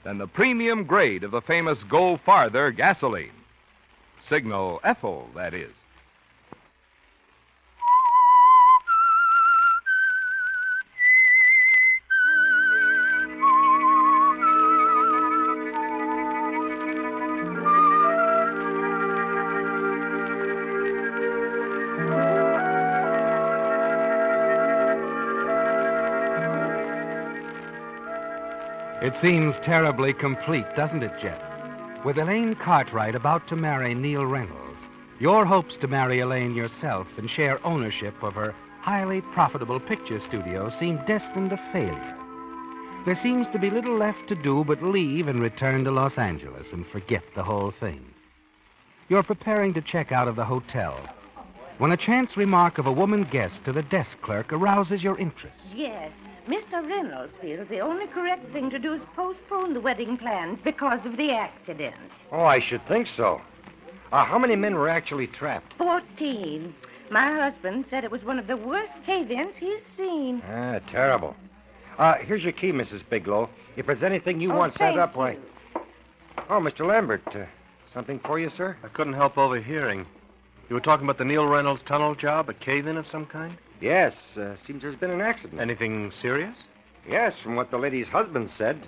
than 0.04 0.18
the 0.18 0.28
premium 0.28 0.84
grade 0.84 1.24
of 1.24 1.32
the 1.32 1.42
famous 1.42 1.82
Go 1.84 2.18
Farther 2.18 2.72
gasoline. 2.72 3.32
Signal 4.28 4.80
Ethyl, 4.84 5.30
that 5.36 5.54
is. 5.54 5.74
It 29.04 29.18
seems 29.18 29.54
terribly 29.62 30.14
complete, 30.14 30.66
doesn't 30.78 31.04
it, 31.04 31.12
Jeff? 31.20 31.42
With 32.06 32.18
Elaine 32.18 32.56
Cartwright 32.56 33.16
about 33.16 33.46
to 33.50 33.56
marry 33.58 33.94
Neil 33.94 34.26
Reynolds, 34.26 34.80
your 35.20 35.46
hopes 35.46 35.76
to 35.82 35.90
marry 35.90 36.22
Elaine 36.22 36.56
yourself 36.56 37.06
and 37.18 37.30
share 37.30 37.60
ownership 37.68 38.16
of 38.24 38.36
her 38.36 38.56
highly 38.80 39.20
profitable 39.34 39.82
picture 39.82 40.22
studio 40.22 40.70
seem 40.70 41.02
destined 41.06 41.50
to 41.50 41.58
failure. 41.74 42.18
There 43.06 43.16
seems 43.22 43.50
to 43.50 43.60
be 43.60 43.70
little 43.70 43.98
left 43.98 44.30
to 44.30 44.36
do 44.36 44.64
but 44.64 44.82
leave 44.82 45.28
and 45.28 45.42
return 45.42 45.84
to 45.84 45.92
Los 45.92 46.18
Angeles 46.18 46.72
and 46.72 46.88
forget 46.88 47.24
the 47.36 47.44
whole 47.44 47.74
thing. 47.82 48.06
You're 49.10 49.22
preparing 49.22 49.74
to 49.74 49.82
check 49.82 50.14
out 50.14 50.30
of 50.30 50.38
the 50.38 50.46
hotel 50.46 50.98
when 51.78 51.92
a 51.92 51.98
chance 51.98 52.38
remark 52.38 52.78
of 52.78 52.86
a 52.86 52.92
woman 52.92 53.28
guest 53.30 53.66
to 53.66 53.74
the 53.74 53.84
desk 53.84 54.22
clerk 54.22 54.54
arouses 54.54 55.04
your 55.04 55.20
interest. 55.20 55.60
Yes. 55.76 56.14
Mr. 56.48 56.88
Reynolds 56.88 57.34
feels 57.42 57.68
the 57.70 57.80
only 57.80 58.06
correct 58.08 58.52
thing 58.52 58.70
to 58.70 58.80
do 58.80 58.94
is 58.94 59.02
postpone 59.16 59.74
the 59.74 59.80
wedding 59.82 60.18
plans 60.18 60.60
because 60.64 61.06
of 61.06 61.16
the 61.18 61.32
accident. 61.32 61.96
Oh, 62.32 62.44
I 62.44 62.60
should 62.60 62.86
think 62.88 63.08
so. 63.08 63.42
Uh, 64.12 64.26
how 64.26 64.38
many 64.38 64.56
men 64.56 64.76
were 64.76 64.90
actually 64.90 65.28
trapped? 65.28 65.74
Fourteen. 65.78 66.76
My 67.10 67.32
husband 67.40 67.86
said 67.90 68.04
it 68.04 68.12
was 68.12 68.24
one 68.24 68.40
of 68.40 68.48
the 68.48 68.58
worst 68.58 68.92
cave-ins 69.06 69.56
he's 69.58 69.82
seen. 69.98 70.42
Ah, 70.50 70.80
terrible. 70.90 71.36
Uh, 71.98 72.16
here's 72.16 72.44
your 72.44 72.54
key, 72.54 72.72
Mrs. 72.72 73.02
Bigelow. 73.10 73.50
If 73.76 73.86
there's 73.86 74.04
anything 74.04 74.40
you 74.42 74.52
Oh, 74.52 74.58
want 74.58 74.74
set 74.78 74.98
up, 74.98 75.16
why. 75.16 75.38
Oh, 76.50 76.60
Mr. 76.60 76.86
Lambert, 76.86 77.22
uh, 77.36 77.46
something 77.94 78.20
for 78.20 78.40
you, 78.40 78.50
sir? 78.50 78.76
I 78.84 78.88
couldn't 78.90 79.14
help 79.14 79.38
overhearing. 79.38 80.06
You 80.70 80.76
were 80.76 80.82
talking 80.82 81.06
about 81.06 81.18
the 81.18 81.26
Neil 81.26 81.46
Reynolds 81.46 81.84
tunnel 81.86 82.16
job, 82.16 82.50
a 82.50 82.54
cave-in 82.54 82.98
of 82.98 83.06
some 83.08 83.26
kind? 83.26 83.58
Yes. 83.82 84.16
Uh, 84.38 84.56
seems 84.66 84.82
there's 84.82 84.96
been 84.96 85.12
an 85.12 85.22
accident. 85.22 85.62
Anything 85.62 86.12
serious? 86.22 86.56
Yes, 87.08 87.36
from 87.44 87.56
what 87.56 87.70
the 87.70 87.78
lady's 87.78 88.08
husband 88.08 88.50
said. 88.58 88.82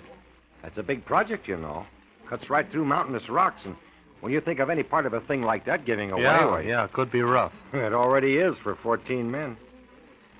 That's 0.62 0.78
a 0.78 0.82
big 0.82 1.04
project, 1.04 1.46
you 1.46 1.56
know. 1.56 1.86
Cuts 2.28 2.48
right 2.48 2.68
through 2.70 2.86
mountainous 2.86 3.28
rocks, 3.28 3.60
and 3.64 3.76
when 4.20 4.32
you 4.32 4.40
think 4.40 4.58
of 4.58 4.70
any 4.70 4.82
part 4.82 5.06
of 5.06 5.12
a 5.12 5.20
thing 5.20 5.42
like 5.42 5.66
that 5.66 5.84
giving 5.84 6.10
away, 6.10 6.22
yeah, 6.22 6.46
why, 6.46 6.60
yeah, 6.62 6.86
could 6.92 7.12
be 7.12 7.22
rough. 7.22 7.52
it 7.72 7.92
already 7.92 8.38
is 8.38 8.56
for 8.58 8.74
14 8.76 9.30
men. 9.30 9.56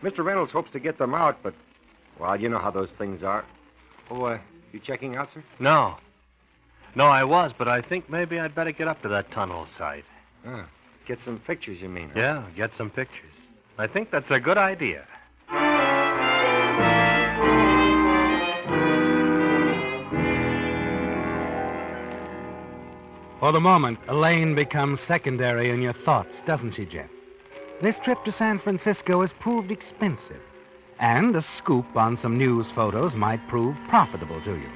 Mr. 0.02 0.24
Reynolds 0.24 0.52
hopes 0.52 0.70
to 0.72 0.80
get 0.80 0.98
them 0.98 1.14
out, 1.14 1.38
but, 1.42 1.54
well, 2.18 2.40
you 2.40 2.48
know 2.48 2.58
how 2.58 2.70
those 2.70 2.90
things 2.98 3.22
are. 3.22 3.44
Oh, 4.10 4.24
uh, 4.24 4.38
you 4.72 4.80
checking 4.80 5.16
out, 5.16 5.28
sir? 5.32 5.44
No. 5.60 5.96
No, 6.94 7.04
I 7.04 7.24
was, 7.24 7.52
but 7.56 7.68
I 7.68 7.82
think 7.82 8.08
maybe 8.08 8.38
I'd 8.38 8.54
better 8.54 8.72
get 8.72 8.88
up 8.88 9.02
to 9.02 9.08
that 9.08 9.30
tunnel 9.30 9.66
site. 9.76 10.04
Ah, 10.46 10.66
get 11.06 11.22
some 11.22 11.38
pictures, 11.40 11.80
you 11.80 11.88
mean? 11.88 12.10
huh? 12.12 12.20
Yeah, 12.20 12.44
get 12.56 12.72
some 12.76 12.90
pictures. 12.90 13.32
I 13.78 13.86
think 13.86 14.10
that's 14.10 14.30
a 14.30 14.40
good 14.40 14.58
idea. 14.58 15.06
For 23.38 23.52
the 23.52 23.60
moment, 23.60 23.98
Elaine 24.08 24.54
becomes 24.54 25.00
secondary 25.02 25.70
in 25.70 25.82
your 25.82 25.92
thoughts, 25.92 26.34
doesn't 26.46 26.72
she, 26.72 26.86
Jeff? 26.86 27.10
This 27.82 27.96
trip 28.02 28.24
to 28.24 28.32
San 28.32 28.58
Francisco 28.58 29.20
has 29.20 29.30
proved 29.38 29.70
expensive, 29.70 30.40
and 30.98 31.36
a 31.36 31.42
scoop 31.58 31.84
on 31.94 32.16
some 32.16 32.38
news 32.38 32.66
photos 32.74 33.14
might 33.14 33.46
prove 33.48 33.76
profitable 33.88 34.42
to 34.44 34.54
you. 34.54 34.70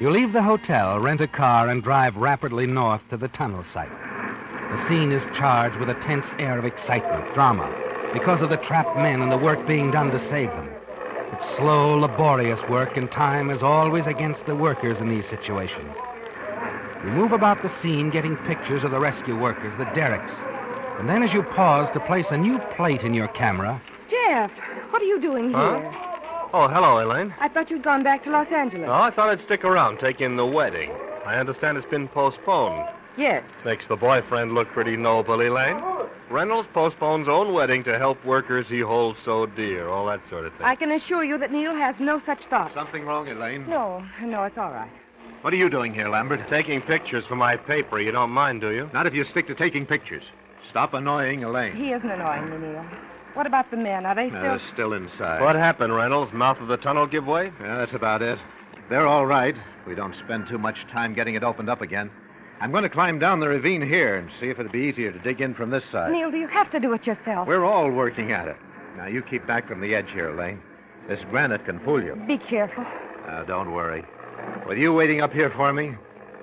You 0.00 0.10
leave 0.10 0.32
the 0.32 0.42
hotel, 0.42 0.98
rent 0.98 1.20
a 1.20 1.28
car, 1.28 1.68
and 1.68 1.82
drive 1.82 2.16
rapidly 2.16 2.66
north 2.66 3.02
to 3.10 3.18
the 3.18 3.28
tunnel 3.28 3.64
site. 3.74 4.07
The 4.70 4.86
scene 4.86 5.12
is 5.12 5.22
charged 5.34 5.76
with 5.76 5.88
a 5.88 5.94
tense 5.94 6.26
air 6.38 6.58
of 6.58 6.66
excitement, 6.66 7.32
drama, 7.32 7.72
because 8.12 8.42
of 8.42 8.50
the 8.50 8.58
trapped 8.58 8.96
men 8.96 9.22
and 9.22 9.32
the 9.32 9.38
work 9.38 9.66
being 9.66 9.90
done 9.90 10.10
to 10.10 10.18
save 10.28 10.50
them. 10.50 10.68
It's 11.32 11.56
slow, 11.56 11.98
laborious 11.98 12.60
work, 12.68 12.96
and 12.96 13.10
time 13.10 13.50
is 13.50 13.62
always 13.62 14.06
against 14.06 14.44
the 14.44 14.54
workers 14.54 15.00
in 15.00 15.08
these 15.08 15.26
situations. 15.28 15.96
You 17.04 17.10
move 17.10 17.32
about 17.32 17.62
the 17.62 17.72
scene 17.80 18.10
getting 18.10 18.36
pictures 18.38 18.84
of 18.84 18.90
the 18.90 19.00
rescue 19.00 19.38
workers, 19.38 19.72
the 19.78 19.84
derricks. 19.94 20.32
And 20.98 21.08
then 21.08 21.22
as 21.22 21.32
you 21.32 21.42
pause 21.44 21.88
to 21.94 22.00
place 22.00 22.26
a 22.30 22.36
new 22.36 22.58
plate 22.76 23.02
in 23.02 23.14
your 23.14 23.28
camera, 23.28 23.80
Jeff, 24.10 24.50
what 24.90 25.00
are 25.00 25.06
you 25.06 25.20
doing 25.20 25.50
here? 25.50 25.56
Huh? 25.56 25.78
here? 25.78 26.48
Oh, 26.52 26.66
hello, 26.66 26.98
Elaine. 27.02 27.34
I 27.40 27.48
thought 27.48 27.70
you'd 27.70 27.82
gone 27.82 28.02
back 28.02 28.24
to 28.24 28.30
Los 28.30 28.50
Angeles. 28.50 28.88
Oh, 28.88 28.92
I 28.92 29.10
thought 29.10 29.28
I'd 29.28 29.40
stick 29.40 29.64
around, 29.64 29.98
take 29.98 30.20
in 30.20 30.36
the 30.36 30.46
wedding. 30.46 30.90
I 31.24 31.36
understand 31.36 31.78
it's 31.78 31.86
been 31.86 32.08
postponed. 32.08 32.88
Yes. 33.18 33.42
Makes 33.64 33.86
the 33.88 33.96
boyfriend 33.96 34.52
look 34.52 34.68
pretty 34.68 34.96
noble, 34.96 35.40
Elaine. 35.40 35.82
Reynolds 36.30 36.68
postpones 36.72 37.26
own 37.26 37.52
wedding 37.52 37.82
to 37.84 37.98
help 37.98 38.24
workers 38.24 38.68
he 38.68 38.80
holds 38.80 39.18
so 39.24 39.46
dear, 39.46 39.88
all 39.88 40.06
that 40.06 40.20
sort 40.28 40.46
of 40.46 40.52
thing. 40.52 40.62
I 40.62 40.76
can 40.76 40.92
assure 40.92 41.24
you 41.24 41.36
that 41.38 41.50
Neil 41.50 41.74
has 41.74 41.96
no 41.98 42.20
such 42.24 42.44
thought. 42.46 42.72
Something 42.74 43.04
wrong, 43.04 43.28
Elaine? 43.28 43.68
No, 43.68 44.06
no, 44.22 44.44
it's 44.44 44.56
all 44.56 44.70
right. 44.70 44.90
What 45.40 45.52
are 45.52 45.56
you 45.56 45.68
doing 45.68 45.94
here, 45.94 46.08
Lambert? 46.08 46.48
Taking 46.48 46.80
pictures 46.80 47.24
for 47.26 47.36
my 47.36 47.56
paper. 47.56 47.98
You 47.98 48.12
don't 48.12 48.30
mind, 48.30 48.60
do 48.60 48.70
you? 48.70 48.88
Not 48.92 49.06
if 49.06 49.14
you 49.14 49.24
stick 49.24 49.46
to 49.48 49.54
taking 49.54 49.84
pictures. 49.84 50.24
Stop 50.68 50.94
annoying 50.94 51.42
Elaine. 51.42 51.76
He 51.76 51.92
isn't 51.92 52.10
annoying 52.10 52.50
me, 52.50 52.68
Neil. 52.68 52.84
What 53.34 53.46
about 53.46 53.70
the 53.70 53.76
men? 53.76 54.04
Are 54.04 54.14
they 54.14 54.28
still... 54.28 54.52
Uh, 54.52 54.58
still 54.72 54.92
inside. 54.92 55.40
What 55.40 55.56
happened, 55.56 55.94
Reynolds? 55.94 56.32
Mouth 56.32 56.60
of 56.60 56.68
the 56.68 56.76
tunnel 56.76 57.06
give 57.06 57.26
way? 57.26 57.52
Yeah, 57.60 57.78
that's 57.78 57.94
about 57.94 58.22
it. 58.22 58.38
They're 58.90 59.06
all 59.06 59.26
right. 59.26 59.54
We 59.86 59.94
don't 59.94 60.14
spend 60.24 60.48
too 60.48 60.58
much 60.58 60.76
time 60.90 61.14
getting 61.14 61.34
it 61.34 61.42
opened 61.42 61.70
up 61.70 61.80
again. 61.80 62.10
I'm 62.60 62.70
going 62.72 62.82
to 62.82 62.88
climb 62.88 63.18
down 63.18 63.38
the 63.40 63.48
ravine 63.48 63.82
here 63.82 64.16
and 64.16 64.28
see 64.40 64.48
if 64.48 64.58
it'd 64.58 64.72
be 64.72 64.80
easier 64.80 65.12
to 65.12 65.18
dig 65.20 65.40
in 65.40 65.54
from 65.54 65.70
this 65.70 65.84
side. 65.92 66.10
Neil, 66.12 66.30
do 66.30 66.36
you 66.38 66.48
have 66.48 66.70
to 66.72 66.80
do 66.80 66.92
it 66.92 67.06
yourself? 67.06 67.46
We're 67.46 67.64
all 67.64 67.90
working 67.90 68.32
at 68.32 68.48
it. 68.48 68.56
Now, 68.96 69.06
you 69.06 69.22
keep 69.22 69.46
back 69.46 69.68
from 69.68 69.80
the 69.80 69.94
edge 69.94 70.10
here, 70.12 70.30
Elaine. 70.30 70.60
This 71.08 71.20
granite 71.30 71.64
can 71.64 71.78
fool 71.80 72.02
you. 72.02 72.16
Be 72.26 72.38
careful. 72.38 72.84
Now, 73.26 73.44
don't 73.44 73.72
worry. 73.72 74.04
With 74.66 74.78
you 74.78 74.92
waiting 74.92 75.20
up 75.20 75.32
here 75.32 75.50
for 75.50 75.72
me, 75.72 75.94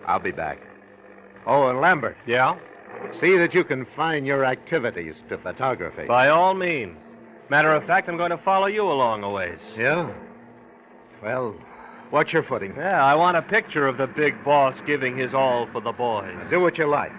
I'll 0.07 0.19
be 0.19 0.31
back. 0.31 0.59
Oh, 1.45 1.67
and 1.67 1.81
Lambert, 1.81 2.17
Yeah? 2.25 2.57
see 3.19 3.37
that 3.37 3.53
you 3.53 3.63
confine 3.63 4.25
your 4.25 4.45
activities 4.45 5.15
to 5.29 5.37
photography. 5.37 6.05
By 6.07 6.29
all 6.29 6.53
means. 6.53 6.97
Matter 7.49 7.71
of 7.73 7.83
fact, 7.85 8.07
I'm 8.09 8.17
going 8.17 8.31
to 8.31 8.37
follow 8.37 8.65
you 8.67 8.83
along 8.83 9.23
a 9.23 9.29
ways. 9.29 9.59
Yeah? 9.77 10.11
Well, 11.21 11.55
watch 12.11 12.33
your 12.33 12.43
footing. 12.43 12.73
Yeah, 12.75 13.03
I 13.03 13.15
want 13.15 13.37
a 13.37 13.41
picture 13.41 13.87
of 13.87 13.97
the 13.97 14.07
big 14.07 14.43
boss 14.43 14.75
giving 14.85 15.17
his 15.17 15.33
all 15.33 15.67
for 15.71 15.81
the 15.81 15.91
boys. 15.91 16.35
Do 16.49 16.59
what 16.59 16.77
you 16.77 16.87
like. 16.87 17.11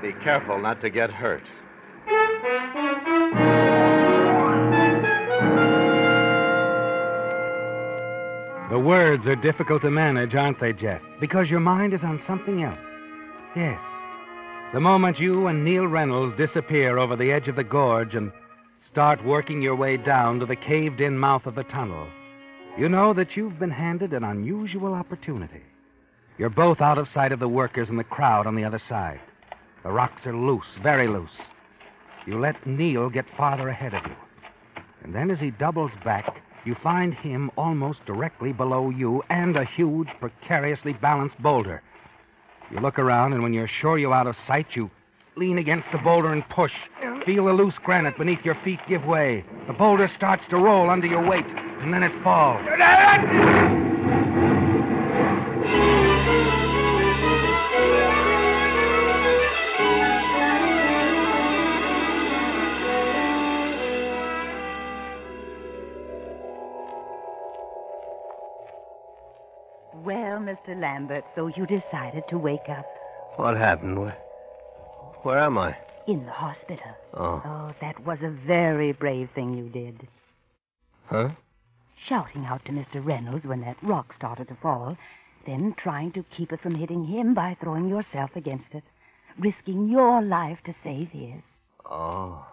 Be 0.00 0.12
careful 0.24 0.58
not 0.58 0.80
to 0.80 0.90
get 0.90 1.10
hurt. 1.10 1.44
the 8.70 8.78
words 8.78 9.26
are 9.26 9.36
difficult 9.36 9.82
to 9.82 9.90
manage, 9.90 10.34
aren't 10.34 10.58
they, 10.58 10.72
Jeff? 10.72 11.02
Because 11.20 11.50
your 11.50 11.60
mind 11.60 11.92
is 11.92 12.02
on 12.02 12.22
something 12.26 12.62
else. 12.62 12.78
Yes. 13.54 13.80
The 14.72 14.80
moment 14.80 15.20
you 15.20 15.46
and 15.46 15.62
Neil 15.62 15.86
Reynolds 15.86 16.36
disappear 16.36 16.96
over 16.96 17.14
the 17.14 17.30
edge 17.30 17.46
of 17.46 17.56
the 17.56 17.64
gorge 17.64 18.14
and 18.14 18.32
start 18.90 19.22
working 19.24 19.60
your 19.60 19.76
way 19.76 19.98
down 19.98 20.40
to 20.40 20.46
the 20.46 20.56
caved 20.56 21.00
in 21.00 21.18
mouth 21.18 21.44
of 21.44 21.54
the 21.54 21.64
tunnel, 21.64 22.08
you 22.78 22.88
know 22.88 23.12
that 23.12 23.36
you've 23.36 23.58
been 23.58 23.70
handed 23.70 24.12
an 24.12 24.24
unusual 24.24 24.94
opportunity. 24.94 25.62
You're 26.38 26.50
both 26.50 26.80
out 26.80 26.98
of 26.98 27.08
sight 27.08 27.32
of 27.32 27.40
the 27.40 27.48
workers 27.48 27.90
and 27.90 27.98
the 27.98 28.04
crowd 28.04 28.46
on 28.46 28.54
the 28.54 28.64
other 28.64 28.78
side. 28.78 29.20
The 29.82 29.90
rocks 29.90 30.26
are 30.26 30.36
loose, 30.36 30.78
very 30.82 31.06
loose. 31.06 31.36
You 32.26 32.38
let 32.38 32.66
Neil 32.66 33.10
get 33.10 33.26
farther 33.36 33.68
ahead 33.68 33.94
of 33.94 34.04
you. 34.06 34.16
And 35.02 35.14
then 35.14 35.30
as 35.30 35.40
he 35.40 35.50
doubles 35.50 35.90
back, 36.04 36.42
you 36.64 36.76
find 36.76 37.12
him 37.12 37.50
almost 37.56 38.04
directly 38.06 38.52
below 38.52 38.88
you 38.88 39.22
and 39.28 39.56
a 39.56 39.64
huge, 39.64 40.08
precariously 40.20 40.92
balanced 40.92 41.40
boulder. 41.42 41.82
You 42.70 42.78
look 42.78 42.98
around, 42.98 43.32
and 43.32 43.42
when 43.42 43.52
you're 43.52 43.68
sure 43.68 43.98
you're 43.98 44.14
out 44.14 44.28
of 44.28 44.36
sight, 44.46 44.76
you 44.76 44.90
lean 45.36 45.58
against 45.58 45.90
the 45.90 45.98
boulder 45.98 46.32
and 46.32 46.48
push. 46.48 46.72
Feel 47.26 47.46
the 47.46 47.52
loose 47.52 47.78
granite 47.78 48.16
beneath 48.16 48.44
your 48.44 48.54
feet 48.54 48.80
give 48.88 49.04
way. 49.04 49.44
The 49.66 49.72
boulder 49.72 50.08
starts 50.08 50.46
to 50.48 50.56
roll 50.56 50.88
under 50.88 51.06
your 51.06 51.26
weight, 51.28 51.46
and 51.82 51.92
then 51.92 52.02
it 52.04 52.12
falls. 52.22 52.62
Well, 69.94 70.38
Mr. 70.38 70.78
Lambert, 70.80 71.24
so 71.34 71.48
you 71.48 71.66
decided 71.66 72.24
to 72.28 72.38
wake 72.38 72.68
up 72.68 72.86
What 73.36 73.56
happened? 73.56 73.98
Where, 74.00 74.16
where 75.22 75.38
am 75.38 75.58
I? 75.58 75.76
in 76.08 76.26
the 76.26 76.32
hospital. 76.32 76.96
Oh. 77.14 77.40
Oh, 77.44 77.72
that 77.80 78.04
was 78.04 78.18
a 78.22 78.30
very 78.30 78.90
brave 78.90 79.28
thing 79.36 79.54
you 79.54 79.68
did. 79.68 80.08
Huh? 81.06 81.28
Shouting 82.06 82.46
out 82.46 82.64
to 82.64 82.72
Mr. 82.72 83.04
Reynolds 83.04 83.44
when 83.44 83.60
that 83.60 83.82
rock 83.82 84.12
started 84.12 84.48
to 84.48 84.56
fall, 84.56 84.96
then 85.46 85.74
trying 85.76 86.12
to 86.12 86.24
keep 86.24 86.52
it 86.52 86.60
from 86.60 86.74
hitting 86.74 87.04
him 87.04 87.34
by 87.34 87.56
throwing 87.60 87.88
yourself 87.88 88.34
against 88.34 88.72
it, 88.74 88.84
risking 89.38 89.88
your 89.88 90.20
life 90.20 90.58
to 90.64 90.74
save 90.82 91.10
his. 91.10 91.42
Oh. 91.84 92.44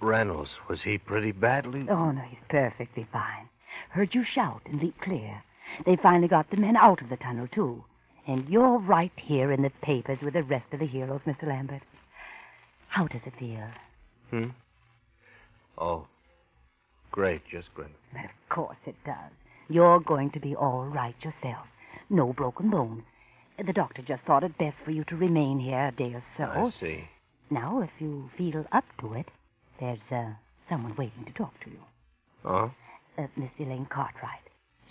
Reynolds, 0.00 0.50
was 0.68 0.82
he 0.82 0.98
pretty 0.98 1.32
badly? 1.32 1.86
Oh, 1.88 2.10
no, 2.10 2.22
he's 2.22 2.38
perfectly 2.48 3.06
fine. 3.12 3.48
Heard 3.90 4.14
you 4.14 4.24
shout 4.24 4.62
and 4.66 4.80
leap 4.80 5.00
clear. 5.00 5.42
They 5.84 5.96
finally 5.96 6.28
got 6.28 6.50
the 6.50 6.56
men 6.56 6.76
out 6.76 7.00
of 7.00 7.08
the 7.08 7.16
tunnel, 7.16 7.48
too. 7.48 7.84
And 8.26 8.48
you're 8.48 8.78
right 8.78 9.12
here 9.16 9.50
in 9.50 9.62
the 9.62 9.70
papers 9.82 10.20
with 10.20 10.34
the 10.34 10.42
rest 10.42 10.72
of 10.72 10.80
the 10.80 10.86
heroes, 10.86 11.22
Mr. 11.26 11.44
Lambert. 11.44 11.82
How 12.88 13.06
does 13.06 13.22
it 13.24 13.34
feel? 13.38 13.66
Hmm? 14.30 14.50
Oh. 15.78 16.06
Great, 17.12 17.42
just 17.50 17.72
great. 17.74 17.90
Of 18.14 18.30
course 18.48 18.78
it 18.86 18.96
does. 19.04 19.30
You're 19.68 20.00
going 20.00 20.30
to 20.32 20.40
be 20.40 20.56
all 20.56 20.84
right 20.86 21.14
yourself. 21.22 21.66
No 22.10 22.32
broken 22.32 22.70
bones. 22.70 23.04
The 23.64 23.72
doctor 23.72 24.02
just 24.02 24.22
thought 24.24 24.42
it 24.42 24.58
best 24.58 24.76
for 24.84 24.90
you 24.90 25.04
to 25.04 25.16
remain 25.16 25.60
here 25.60 25.86
a 25.88 25.92
day 25.92 26.14
or 26.14 26.24
so. 26.36 26.44
I 26.44 26.70
see. 26.80 27.04
Now, 27.50 27.82
if 27.82 27.90
you 28.00 28.30
feel 28.36 28.66
up 28.72 28.84
to 29.00 29.14
it, 29.14 29.26
there's 29.78 30.00
uh, 30.10 30.30
someone 30.68 30.96
waiting 30.96 31.24
to 31.26 31.32
talk 31.32 31.52
to 31.64 31.70
you. 31.70 31.80
Oh? 32.44 32.72
Uh, 33.18 33.26
Miss 33.36 33.50
Elaine 33.58 33.86
Cartwright. 33.90 34.40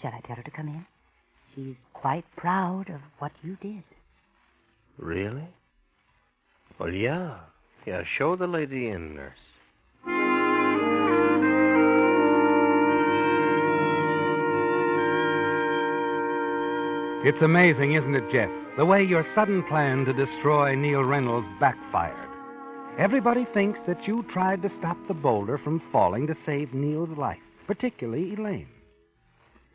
Shall 0.01 0.12
I 0.13 0.22
tell 0.25 0.36
her 0.36 0.44
to 0.44 0.51
come 0.51 0.68
in? 0.68 0.86
She's 1.56 1.75
quite 1.94 2.24
proud 2.38 2.90
of 2.90 3.01
what 3.20 3.32
you 3.44 3.58
did. 3.62 3.84
Really? 4.98 5.48
Well, 6.80 6.94
yeah. 6.94 7.40
Yeah, 7.86 8.04
show 8.18 8.36
the 8.36 8.48
lady 8.48 8.90
in, 8.90 9.16
nurse. 9.16 9.34
It's 17.24 17.44
amazing, 17.44 17.94
isn't 17.94 18.16
it, 18.16 18.32
Jeff? 18.32 18.50
The 18.78 18.86
way 18.86 19.04
your 19.04 19.24
sudden 19.36 19.62
plan 19.63 20.06
to 20.06 20.13
destroy 20.13 20.74
Neil 20.74 21.04
Reynolds 21.04 21.48
backfired. 21.60 22.30
Everybody 22.98 23.46
thinks 23.54 23.80
that 23.86 24.08
you 24.08 24.24
tried 24.24 24.63
to 24.63 24.70
stop 24.70 24.98
the 25.08 25.13
boulder 25.13 25.60
from 25.60 25.84
falling 25.92 26.25
to 26.25 26.36
save 26.46 26.74
Neil's 26.74 27.16
life, 27.16 27.38
particularly 27.68 28.34
Elaine. 28.34 28.70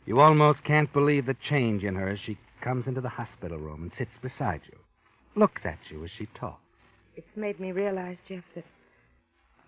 You 0.07 0.19
almost 0.19 0.65
can't 0.65 0.93
believe 0.93 1.27
the 1.27 1.35
change 1.35 1.85
in 1.85 1.95
her 1.95 2.09
as 2.09 2.19
she 2.19 2.37
comes 2.63 2.89
into 2.89 3.01
the 3.01 3.09
hospital 3.09 3.59
room 3.59 3.83
and 3.85 3.93
sits 3.95 4.19
beside 4.21 4.63
you, 4.67 4.79
looks 5.37 5.65
at 5.65 5.79
you 5.89 6.05
as 6.05 6.11
she 6.11 6.27
talks. 6.35 6.61
It's 7.15 7.37
made 7.37 7.61
me 7.61 7.71
realize, 7.71 8.17
Jeff, 8.29 8.43
that 8.57 8.65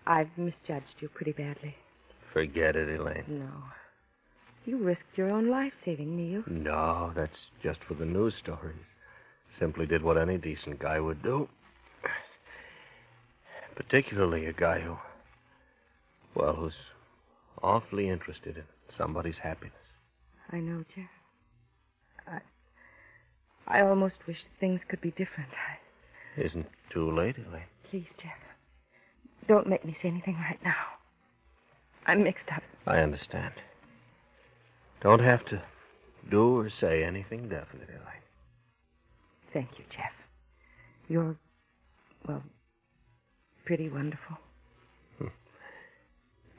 I've 0.05 0.37
misjudged 0.37 0.95
you 0.99 1.07
pretty 1.07 1.31
badly. 1.31 1.77
Forget 2.33 2.75
it, 2.75 2.99
Elaine. 2.99 3.23
No. 3.27 3.51
You 4.65 4.77
risked 4.77 5.17
your 5.17 5.29
own 5.31 5.49
life 5.49 5.73
saving 5.85 6.15
Neil. 6.15 6.43
No, 6.47 7.11
that's 7.15 7.47
just 7.63 7.79
for 7.87 7.93
the 7.95 8.05
news 8.05 8.33
stories. 8.41 8.75
Simply 9.57 9.85
did 9.85 10.03
what 10.03 10.17
any 10.17 10.37
decent 10.37 10.79
guy 10.79 10.99
would 10.99 11.23
do. 11.23 11.49
Particularly 13.75 14.45
a 14.45 14.53
guy 14.53 14.81
who, 14.81 14.97
well, 16.35 16.53
who's 16.53 16.73
awfully 17.63 18.09
interested 18.09 18.57
in 18.57 18.63
somebody's 18.97 19.37
happiness. 19.41 19.73
I 20.51 20.57
know, 20.59 20.83
Jeff. 20.95 21.09
I, 22.27 22.39
I 23.79 23.81
almost 23.81 24.15
wish 24.27 24.37
things 24.59 24.81
could 24.89 25.01
be 25.01 25.11
different. 25.11 25.49
I, 26.37 26.41
Isn't 26.41 26.67
too 26.91 27.09
late, 27.15 27.35
Elaine. 27.37 27.63
please, 27.89 28.07
Jeff, 28.21 28.31
don't 29.47 29.67
make 29.67 29.85
me 29.85 29.95
say 30.01 30.09
anything 30.09 30.35
right 30.35 30.59
now. 30.63 30.75
I'm 32.05 32.23
mixed 32.23 32.49
up. 32.53 32.63
I 32.85 32.97
understand. 32.99 33.53
Don't 35.01 35.21
have 35.21 35.45
to 35.45 35.61
do 36.29 36.57
or 36.57 36.69
say 36.69 37.03
anything 37.03 37.43
definite, 37.49 37.89
Elaine. 37.89 38.23
Thank 39.53 39.79
you, 39.79 39.85
Jeff. 39.89 40.11
You're, 41.07 41.35
well, 42.27 42.43
pretty 43.65 43.89
wonderful. 43.89 44.37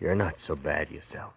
You're 0.01 0.15
not 0.15 0.35
so 0.47 0.57
bad 0.57 0.91
yourself. 0.91 1.35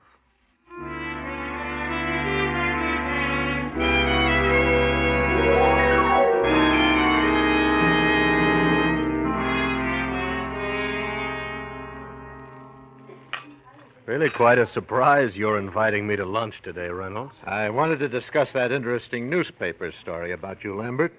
Really 14.06 14.30
quite 14.30 14.58
a 14.58 14.68
surprise 14.74 15.34
you're 15.34 15.58
inviting 15.58 16.06
me 16.06 16.18
to 16.18 16.26
lunch 16.26 16.56
today, 16.62 16.90
Reynolds. 16.90 17.36
I 17.46 17.70
wanted 17.70 18.00
to 18.00 18.10
discuss 18.10 18.50
that 18.54 18.74
interesting 18.74 19.30
newspaper 19.30 19.94
story 20.02 20.34
about 20.34 20.62
you, 20.62 20.76
Lambert. 20.76 21.14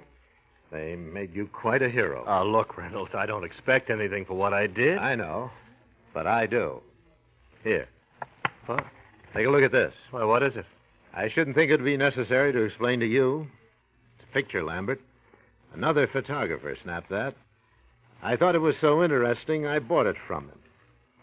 They 0.71 0.95
made 0.95 1.35
you 1.35 1.47
quite 1.47 1.81
a 1.81 1.89
hero. 1.89 2.25
Oh, 2.27 2.45
look, 2.45 2.77
Reynolds, 2.77 3.13
I 3.15 3.25
don't 3.25 3.45
expect 3.45 3.89
anything 3.89 4.27
for 4.27 4.35
what 4.35 4.53
I 4.53 4.67
did. 4.67 4.99
I 4.99 5.15
know, 5.15 5.51
but 6.13 6.27
I 6.27 6.45
do. 6.45 6.83
Here, 7.63 7.89
What? 8.67 8.85
take 9.35 9.47
a 9.47 9.51
look 9.51 9.63
at 9.63 9.73
this. 9.73 9.95
Why, 10.11 10.25
what 10.25 10.43
is 10.43 10.55
it? 10.55 10.67
I 11.15 11.31
shouldn't 11.31 11.57
think 11.57 11.71
it'd 11.71 11.85
be 11.85 11.97
necessary 11.97 12.53
to 12.53 12.65
explain 12.65 13.01
to 13.01 13.07
you. 13.07 13.47
It's 14.19 14.29
a 14.29 14.35
picture, 14.35 14.63
Lambert. 14.63 15.01
Another 15.73 16.07
photographer 16.07 16.77
snapped 16.83 17.09
that. 17.09 17.35
I 18.23 18.37
thought 18.37 18.55
it 18.55 18.59
was 18.61 18.77
so 18.79 19.03
interesting, 19.03 19.67
I 19.67 19.79
bought 19.79 20.07
it 20.07 20.17
from 20.27 20.49
him 20.49 20.59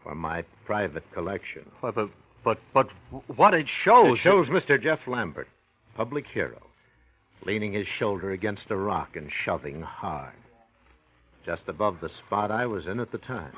for 0.03 0.15
my 0.15 0.43
private 0.65 1.03
collection. 1.13 1.63
Why, 1.79 1.91
but, 1.91 2.09
but, 2.43 2.59
but 2.73 2.89
what 3.35 3.53
it 3.53 3.67
shows. 3.83 4.17
It 4.17 4.21
shows 4.21 4.47
Mr. 4.47 4.81
Jeff 4.81 4.99
Lambert, 5.07 5.47
public 5.95 6.25
hero, 6.27 6.61
leaning 7.45 7.73
his 7.73 7.87
shoulder 7.87 8.31
against 8.31 8.69
a 8.69 8.75
rock 8.75 9.15
and 9.15 9.29
shoving 9.45 9.81
hard, 9.81 10.33
just 11.45 11.63
above 11.67 11.97
the 12.01 12.09
spot 12.25 12.51
I 12.51 12.65
was 12.65 12.87
in 12.87 12.99
at 12.99 13.11
the 13.11 13.17
time. 13.17 13.53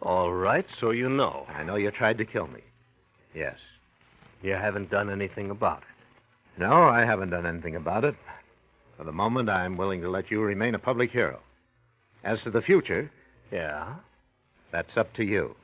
All 0.00 0.32
right, 0.32 0.66
so 0.80 0.90
you 0.90 1.08
know. 1.08 1.44
I 1.48 1.64
know 1.64 1.74
you 1.76 1.90
tried 1.90 2.18
to 2.18 2.24
kill 2.24 2.46
me. 2.46 2.60
Yes. 3.34 3.56
You 4.42 4.52
haven't 4.52 4.90
done 4.90 5.10
anything 5.10 5.50
about 5.50 5.78
it. 5.78 6.60
No, 6.60 6.84
I 6.84 7.04
haven't 7.04 7.30
done 7.30 7.46
anything 7.46 7.74
about 7.76 8.04
it. 8.04 8.14
For 8.96 9.04
the 9.04 9.12
moment, 9.12 9.48
I'm 9.48 9.76
willing 9.76 10.00
to 10.02 10.10
let 10.10 10.30
you 10.30 10.40
remain 10.40 10.74
a 10.74 10.78
public 10.78 11.10
hero. 11.10 11.40
As 12.24 12.40
to 12.42 12.50
the 12.50 12.62
future, 12.62 13.10
Yeah? 13.50 13.94
That's 14.72 14.96
up 14.96 15.12
to 15.14 15.24
you. 15.24 15.54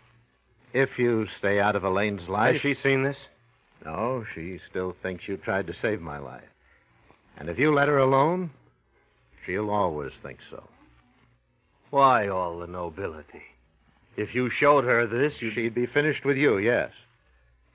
If 0.73 0.99
you 0.99 1.27
stay 1.39 1.61
out 1.61 1.77
of 1.77 1.85
Elaine's 1.85 2.29
life. 2.29 2.55
Has 2.55 2.63
she 2.63 2.75
seen 2.83 3.05
this? 3.05 3.17
No, 3.85 4.25
she 4.35 4.59
still 4.71 4.97
thinks 5.03 5.29
you 5.29 5.37
tried 5.37 5.67
to 5.67 5.75
save 5.81 6.01
my 6.01 6.19
life. 6.19 6.43
And 7.37 7.49
if 7.49 7.59
you 7.59 7.75
let 7.75 7.89
her 7.89 7.99
alone, 7.99 8.51
she'll 9.45 9.71
always 9.71 10.13
think 10.23 10.39
so. 10.51 10.65
Why 11.91 12.29
all 12.29 12.59
the 12.59 12.67
nobility? 12.67 13.43
If 14.17 14.35
you 14.35 14.51
showed 14.51 14.85
her 14.85 15.07
this, 15.07 15.35
you'd. 15.41 15.55
She'd 15.55 15.75
be 15.75 15.87
finished 15.87 16.25
with 16.25 16.37
you, 16.37 16.59
yes. 16.59 16.91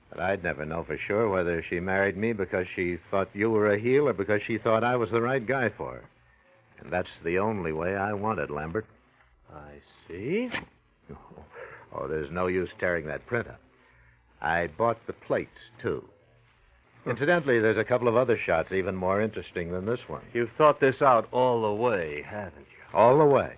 But 0.09 0.19
I'd 0.19 0.43
never 0.43 0.65
know 0.65 0.83
for 0.83 0.97
sure 0.97 1.29
whether 1.29 1.63
she 1.69 1.79
married 1.79 2.17
me 2.17 2.33
because 2.33 2.65
she 2.75 2.97
thought 3.11 3.29
you 3.33 3.49
were 3.49 3.71
a 3.71 3.79
heel 3.79 4.07
or 4.07 4.13
because 4.13 4.41
she 4.47 4.57
thought 4.57 4.83
I 4.83 4.95
was 4.95 5.11
the 5.11 5.21
right 5.21 5.45
guy 5.45 5.69
for 5.69 5.93
her. 5.93 6.03
And 6.79 6.91
that's 6.91 7.09
the 7.23 7.37
only 7.39 7.71
way 7.71 7.95
I 7.95 8.13
want 8.13 8.39
it, 8.39 8.49
Lambert. 8.49 8.85
I 9.53 9.73
see. 10.07 10.49
Oh, 11.91 12.07
there's 12.07 12.29
no 12.31 12.45
use 12.45 12.69
tearing 12.79 13.07
that 13.07 13.25
print 13.25 13.47
up. 13.47 13.59
I 14.43 14.67
bought 14.67 14.99
the 15.07 15.13
plates, 15.13 15.57
too. 15.81 16.03
Incidentally, 17.07 17.59
there's 17.59 17.77
a 17.79 17.83
couple 17.83 18.07
of 18.07 18.15
other 18.15 18.37
shots 18.37 18.71
even 18.71 18.95
more 18.95 19.21
interesting 19.21 19.71
than 19.71 19.87
this 19.87 20.01
one. 20.07 20.21
You've 20.31 20.51
thought 20.55 20.79
this 20.79 21.01
out 21.01 21.27
all 21.31 21.63
the 21.63 21.73
way, 21.81 22.21
haven't 22.21 22.67
you? 22.69 22.97
All 22.97 23.17
the 23.17 23.25
way. 23.25 23.55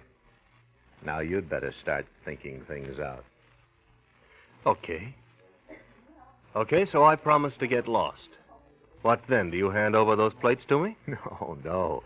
Now 1.05 1.19
you'd 1.19 1.49
better 1.49 1.73
start 1.81 2.05
thinking 2.23 2.61
things 2.69 2.99
out. 2.99 3.25
Okay. 4.65 5.13
Okay, 6.55 6.85
so 6.89 7.03
I 7.03 7.15
promise 7.17 7.53
to 7.59 7.67
get 7.67 7.87
lost. 7.87 8.29
What 9.01 9.21
then? 9.27 9.49
Do 9.49 9.57
you 9.57 9.71
hand 9.71 9.95
over 9.95 10.15
those 10.15 10.33
plates 10.39 10.61
to 10.69 10.79
me? 10.79 10.95
No, 11.07 11.57
no. 11.65 12.03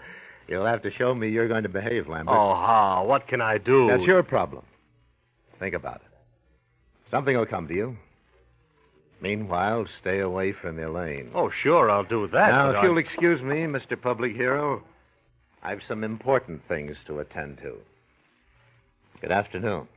You'll 0.48 0.66
have 0.66 0.82
to 0.84 0.92
show 0.92 1.14
me 1.14 1.30
you're 1.30 1.48
going 1.48 1.64
to 1.64 1.70
behave, 1.70 2.08
Lambert. 2.08 2.36
Oh, 2.36 2.54
how? 2.56 3.04
What 3.08 3.28
can 3.28 3.42
I 3.42 3.58
do? 3.58 3.88
That's 3.88 4.04
your 4.04 4.24
problem. 4.24 4.64
Think 5.60 5.74
about 5.74 5.98
it. 5.98 7.10
Something 7.12 7.38
will 7.38 7.46
come 7.46 7.68
to 7.68 7.74
you. 7.74 7.98
Meanwhile, 9.22 9.88
stay 10.02 10.20
away 10.20 10.52
from 10.52 10.78
Elaine. 10.80 11.32
Oh, 11.34 11.50
sure, 11.50 11.90
I'll 11.90 12.04
do 12.04 12.28
that. 12.28 12.50
now, 12.52 12.70
if 12.72 12.78
I- 12.78 12.84
you'll 12.84 12.98
excuse 12.98 13.42
me, 13.42 13.64
Mr. 13.64 14.00
Public 14.00 14.36
Hero, 14.36 14.84
I've 15.64 15.84
some 15.84 16.04
important 16.04 16.68
things 16.68 16.98
to 17.08 17.20
attend 17.20 17.60
to. 17.60 17.78
Good 19.22 19.32
afternoon. 19.32 19.88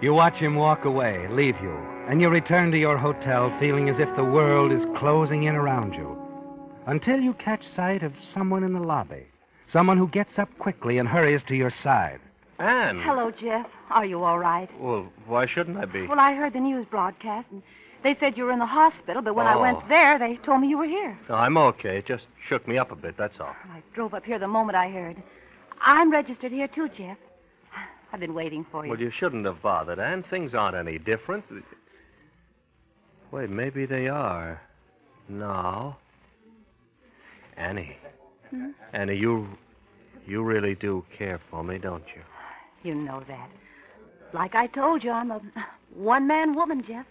You 0.00 0.14
watch 0.14 0.36
him 0.36 0.54
walk 0.54 0.84
away, 0.84 1.26
leave 1.28 1.60
you, 1.60 1.74
and 2.08 2.20
you 2.20 2.28
return 2.28 2.70
to 2.70 2.78
your 2.78 2.96
hotel 2.96 3.52
feeling 3.58 3.88
as 3.88 3.98
if 3.98 4.14
the 4.14 4.24
world 4.24 4.70
is 4.70 4.84
closing 4.96 5.44
in 5.44 5.56
around 5.56 5.94
you. 5.94 6.16
Until 6.88 7.20
you 7.20 7.34
catch 7.34 7.62
sight 7.76 8.02
of 8.02 8.14
someone 8.32 8.64
in 8.64 8.72
the 8.72 8.80
lobby. 8.80 9.26
Someone 9.70 9.98
who 9.98 10.08
gets 10.08 10.38
up 10.38 10.48
quickly 10.58 10.96
and 10.96 11.06
hurries 11.06 11.42
to 11.48 11.54
your 11.54 11.68
side. 11.68 12.18
Anne. 12.58 13.02
Hello, 13.02 13.30
Jeff. 13.30 13.66
Are 13.90 14.06
you 14.06 14.24
all 14.24 14.38
right? 14.38 14.70
Well, 14.80 15.06
why 15.26 15.44
shouldn't 15.46 15.76
I 15.76 15.84
be? 15.84 16.06
Well, 16.06 16.18
I 16.18 16.32
heard 16.32 16.54
the 16.54 16.60
news 16.60 16.86
broadcast, 16.86 17.46
and 17.52 17.62
they 18.02 18.16
said 18.18 18.38
you 18.38 18.44
were 18.44 18.52
in 18.52 18.58
the 18.58 18.64
hospital, 18.64 19.20
but 19.20 19.34
when 19.34 19.46
I 19.46 19.52
Oh. 19.52 19.60
went 19.60 19.86
there, 19.90 20.18
they 20.18 20.36
told 20.36 20.62
me 20.62 20.68
you 20.68 20.78
were 20.78 20.86
here. 20.86 21.16
No, 21.28 21.34
I'm 21.34 21.58
okay. 21.58 21.98
It 21.98 22.06
just 22.06 22.24
shook 22.48 22.66
me 22.66 22.78
up 22.78 22.90
a 22.90 22.96
bit, 22.96 23.18
that's 23.18 23.38
all. 23.38 23.54
I 23.70 23.82
drove 23.92 24.14
up 24.14 24.24
here 24.24 24.38
the 24.38 24.48
moment 24.48 24.74
I 24.74 24.88
heard. 24.88 25.22
I'm 25.82 26.10
registered 26.10 26.52
here, 26.52 26.68
too, 26.68 26.88
Jeff. 26.88 27.18
I've 28.14 28.20
been 28.20 28.32
waiting 28.34 28.64
for 28.64 28.86
you. 28.86 28.90
Well, 28.92 29.00
you 29.00 29.10
shouldn't 29.10 29.44
have 29.44 29.60
bothered, 29.60 29.98
Anne. 29.98 30.22
Things 30.22 30.54
aren't 30.54 30.74
any 30.74 30.98
different. 30.98 31.44
Wait, 33.30 33.50
maybe 33.50 33.84
they 33.84 34.08
are. 34.08 34.62
No. 35.28 35.94
Annie. 37.58 37.98
Hmm? 38.50 38.70
Annie, 38.92 39.16
you 39.16 39.46
you 40.26 40.42
really 40.42 40.74
do 40.74 41.04
care 41.16 41.40
for 41.50 41.62
me, 41.64 41.78
don't 41.78 42.04
you? 42.14 42.22
You 42.82 42.94
know 42.94 43.22
that. 43.28 43.50
Like 44.32 44.54
I 44.54 44.66
told 44.68 45.02
you, 45.02 45.10
I'm 45.10 45.30
a 45.30 45.40
one 45.94 46.26
man 46.26 46.54
woman, 46.54 46.82
Jeff. 46.82 47.06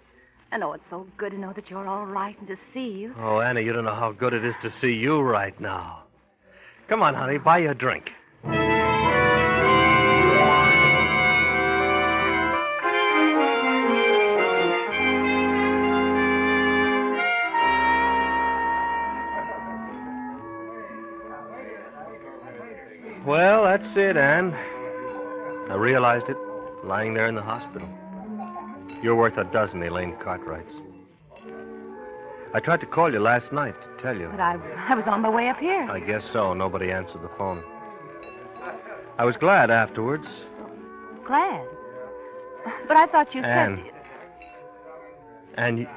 I 0.51 0.57
know 0.57 0.73
it's 0.73 0.83
so 0.89 1.05
good 1.17 1.31
to 1.33 1.37
know 1.37 1.51
that 1.53 1.69
you're 1.69 1.87
all 1.87 2.05
right 2.05 2.37
and 2.39 2.47
to 2.47 2.57
see 2.73 2.87
you. 2.87 3.13
Oh, 3.19 3.41
Annie, 3.41 3.63
you 3.63 3.73
don't 3.73 3.83
know 3.83 3.95
how 3.95 4.13
good 4.13 4.33
it 4.33 4.45
is 4.45 4.55
to 4.61 4.71
see 4.79 4.93
you 4.93 5.19
right 5.19 5.59
now. 5.59 6.03
Come 6.87 7.03
on, 7.03 7.13
honey, 7.15 7.37
buy 7.37 7.57
you 7.57 7.71
a 7.71 7.75
drink. 7.75 8.09
Realized 25.97 26.29
it 26.29 26.37
lying 26.83 27.15
there 27.15 27.25
in 27.25 27.33
the 27.33 27.41
hospital. 27.41 27.89
You're 29.01 29.15
worth 29.15 29.35
a 29.35 29.45
dozen 29.45 29.81
Elaine 29.81 30.15
Cartwrights. 30.23 30.71
I 32.53 32.59
tried 32.59 32.81
to 32.81 32.85
call 32.85 33.11
you 33.11 33.19
last 33.19 33.51
night 33.51 33.73
to 33.81 34.03
tell 34.03 34.15
you. 34.15 34.27
But 34.29 34.39
I, 34.39 34.59
I 34.89 34.93
was 34.93 35.05
on 35.07 35.21
my 35.21 35.29
way 35.29 35.49
up 35.49 35.57
here. 35.57 35.89
I 35.89 35.99
guess 35.99 36.21
so. 36.31 36.53
Nobody 36.53 36.91
answered 36.91 37.23
the 37.23 37.31
phone. 37.35 37.63
I 39.17 39.25
was 39.25 39.35
glad 39.37 39.71
afterwards. 39.71 40.27
Glad. 41.25 41.65
But 42.87 42.95
I 42.95 43.07
thought 43.07 43.33
you 43.33 43.41
Anne. 43.41 43.83
said. 43.83 44.45
And 45.55 45.79
you, 45.79 45.87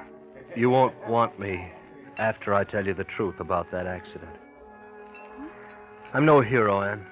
you 0.57 0.71
won't 0.71 0.95
want 1.09 1.39
me 1.39 1.71
after 2.17 2.55
I 2.55 2.65
tell 2.65 2.87
you 2.87 2.95
the 2.95 3.05
truth 3.05 3.39
about 3.39 3.71
that 3.71 3.87
accident. 3.87 4.33
I'm 6.15 6.25
no 6.25 6.41
hero, 6.41 6.81
Anne. 6.81 7.05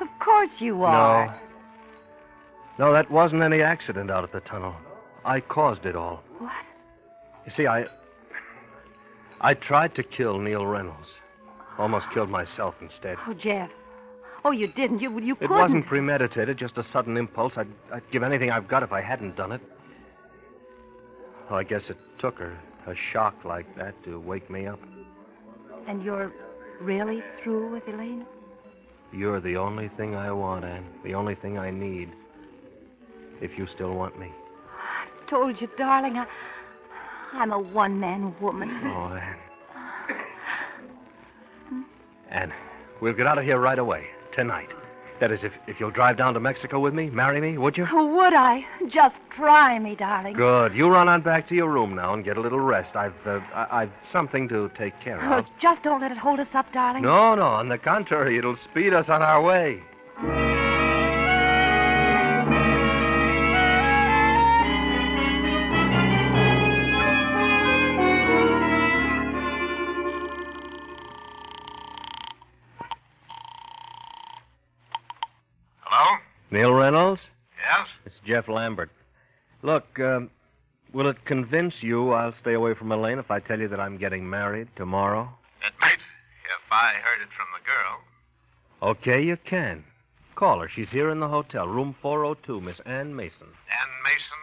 Of 0.00 0.08
course 0.20 0.52
you 0.58 0.84
are. 0.84 1.26
No. 1.26 1.43
No, 2.78 2.92
that 2.92 3.10
wasn't 3.10 3.42
any 3.42 3.62
accident 3.62 4.10
out 4.10 4.24
at 4.24 4.32
the 4.32 4.40
tunnel. 4.40 4.74
I 5.24 5.40
caused 5.40 5.86
it 5.86 5.96
all. 5.96 6.22
What? 6.38 6.52
You 7.46 7.52
see, 7.56 7.66
I. 7.66 7.86
I 9.40 9.54
tried 9.54 9.94
to 9.96 10.02
kill 10.02 10.38
Neil 10.38 10.66
Reynolds. 10.66 11.08
Almost 11.78 12.06
killed 12.12 12.30
myself 12.30 12.74
instead. 12.80 13.16
Oh, 13.26 13.34
Jeff. 13.34 13.70
Oh, 14.44 14.50
you 14.50 14.68
didn't. 14.68 15.00
You 15.00 15.18
you 15.20 15.34
couldn't. 15.34 15.56
It 15.56 15.60
wasn't 15.60 15.86
premeditated, 15.86 16.58
just 16.58 16.76
a 16.76 16.84
sudden 16.84 17.16
impulse. 17.16 17.54
I'd, 17.56 17.68
I'd 17.92 18.08
give 18.10 18.22
anything 18.22 18.50
I've 18.50 18.68
got 18.68 18.82
if 18.82 18.92
I 18.92 19.00
hadn't 19.00 19.36
done 19.36 19.52
it. 19.52 19.60
Oh, 21.50 21.56
I 21.56 21.62
guess 21.64 21.88
it 21.88 21.96
took 22.18 22.38
her 22.38 22.58
a 22.86 22.94
shock 22.94 23.44
like 23.44 23.74
that 23.76 23.94
to 24.04 24.20
wake 24.20 24.50
me 24.50 24.66
up. 24.66 24.80
And 25.86 26.02
you're 26.02 26.32
really 26.80 27.22
through 27.42 27.72
with 27.72 27.86
Elaine? 27.88 28.26
You're 29.12 29.40
the 29.40 29.56
only 29.56 29.88
thing 29.96 30.14
I 30.14 30.32
want, 30.32 30.64
Anne. 30.64 30.86
The 31.04 31.14
only 31.14 31.34
thing 31.34 31.58
I 31.58 31.70
need. 31.70 32.12
If 33.40 33.58
you 33.58 33.66
still 33.66 33.94
want 33.94 34.18
me. 34.18 34.32
I 34.72 35.30
told 35.30 35.60
you, 35.60 35.68
darling. 35.76 36.16
I, 36.18 36.26
I'm 37.32 37.52
a 37.52 37.58
one-man 37.58 38.34
woman. 38.40 38.70
Oh, 38.84 39.14
Anne. 39.16 39.36
Anne, 42.30 42.52
we'll 43.00 43.12
get 43.14 43.26
out 43.26 43.38
of 43.38 43.44
here 43.44 43.58
right 43.58 43.78
away. 43.78 44.06
Tonight. 44.32 44.70
That 45.20 45.30
is, 45.30 45.44
if, 45.44 45.52
if 45.68 45.78
you'll 45.78 45.92
drive 45.92 46.16
down 46.16 46.34
to 46.34 46.40
Mexico 46.40 46.80
with 46.80 46.92
me, 46.92 47.08
marry 47.08 47.40
me, 47.40 47.56
would 47.56 47.76
you? 47.76 47.86
Oh, 47.92 48.06
would 48.16 48.34
I? 48.34 48.64
Just 48.88 49.14
try 49.36 49.78
me, 49.78 49.94
darling. 49.94 50.34
Good. 50.34 50.74
You 50.74 50.88
run 50.88 51.08
on 51.08 51.22
back 51.22 51.48
to 51.50 51.54
your 51.54 51.70
room 51.70 51.94
now 51.94 52.14
and 52.14 52.24
get 52.24 52.36
a 52.36 52.40
little 52.40 52.58
rest. 52.58 52.96
I've 52.96 53.14
uh, 53.24 53.40
I- 53.54 53.82
I've 53.82 53.92
something 54.12 54.48
to 54.48 54.70
take 54.76 54.98
care 55.00 55.20
Oh, 55.22 55.38
of. 55.38 55.46
just 55.62 55.82
don't 55.84 56.00
let 56.00 56.10
it 56.10 56.18
hold 56.18 56.40
us 56.40 56.48
up, 56.54 56.72
darling. 56.72 57.02
No, 57.04 57.36
no. 57.36 57.42
On 57.46 57.68
the 57.68 57.78
contrary, 57.78 58.38
it'll 58.38 58.56
speed 58.56 58.92
us 58.92 59.08
on 59.08 59.22
our 59.22 59.40
way. 59.40 59.80
Reynolds? 76.84 77.22
Yes? 77.56 77.88
It's 78.04 78.14
Jeff 78.26 78.46
Lambert. 78.46 78.90
Look, 79.62 79.98
um, 80.00 80.28
will 80.92 81.08
it 81.08 81.24
convince 81.24 81.76
you 81.80 82.12
I'll 82.12 82.34
stay 82.42 82.52
away 82.52 82.74
from 82.74 82.92
Elaine 82.92 83.18
if 83.18 83.30
I 83.30 83.40
tell 83.40 83.58
you 83.58 83.68
that 83.68 83.80
I'm 83.80 83.96
getting 83.96 84.28
married 84.28 84.68
tomorrow? 84.76 85.30
It 85.66 85.72
might, 85.80 85.94
if 85.94 86.70
I 86.70 86.92
heard 87.02 87.22
it 87.22 87.32
from 87.34 87.48
the 87.56 87.64
girl. 87.64 88.90
Okay, 88.90 89.24
you 89.24 89.38
can. 89.38 89.82
Call 90.36 90.60
her. 90.60 90.68
She's 90.68 90.90
here 90.90 91.08
in 91.08 91.20
the 91.20 91.28
hotel, 91.28 91.66
room 91.66 91.96
402, 92.02 92.60
Miss 92.60 92.80
Ann 92.84 93.16
Mason. 93.16 93.48
Ann 93.48 93.92
Mason, 94.04 94.42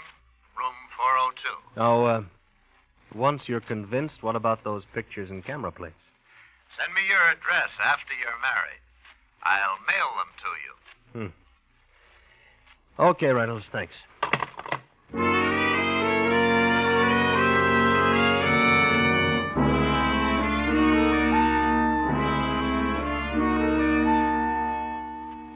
room 0.57 0.73
402. 0.97 1.79
Now, 1.79 2.05
uh, 2.05 2.23
once 3.13 3.43
you're 3.45 3.61
convinced, 3.61 4.23
what 4.23 4.35
about 4.35 4.63
those 4.63 4.81
pictures 4.95 5.29
and 5.29 5.45
camera 5.45 5.71
plates? 5.71 6.09
Send 6.75 6.91
me 6.95 7.01
your 7.07 7.21
address 7.21 7.69
after 7.85 8.13
you're 8.17 8.41
married. 8.41 8.81
I'll 9.43 9.77
mail 9.85 10.09
them 10.17 10.33
to 10.41 10.49
you. 10.65 11.31
Okay, 13.01 13.27
Reynolds, 13.27 13.65
thanks. 13.71 13.95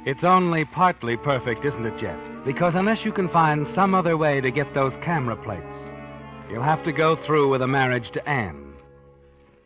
It's 0.07 0.23
only 0.23 0.65
partly 0.65 1.17
perfect, 1.17 1.65
isn't 1.65 1.85
it, 1.85 1.97
Jeff? 1.99 2.19
Because 2.45 2.73
unless 2.73 3.05
you 3.05 3.11
can 3.11 3.29
find 3.29 3.67
some 3.75 3.93
other 3.93 4.17
way 4.17 4.41
to 4.41 4.49
get 4.49 4.73
those 4.73 4.93
camera 5.03 5.35
plates, 5.35 5.77
you'll 6.49 6.63
have 6.63 6.83
to 6.85 6.91
go 6.91 7.15
through 7.15 7.49
with 7.49 7.61
a 7.61 7.67
marriage 7.67 8.09
to 8.13 8.27
Anne. 8.27 8.73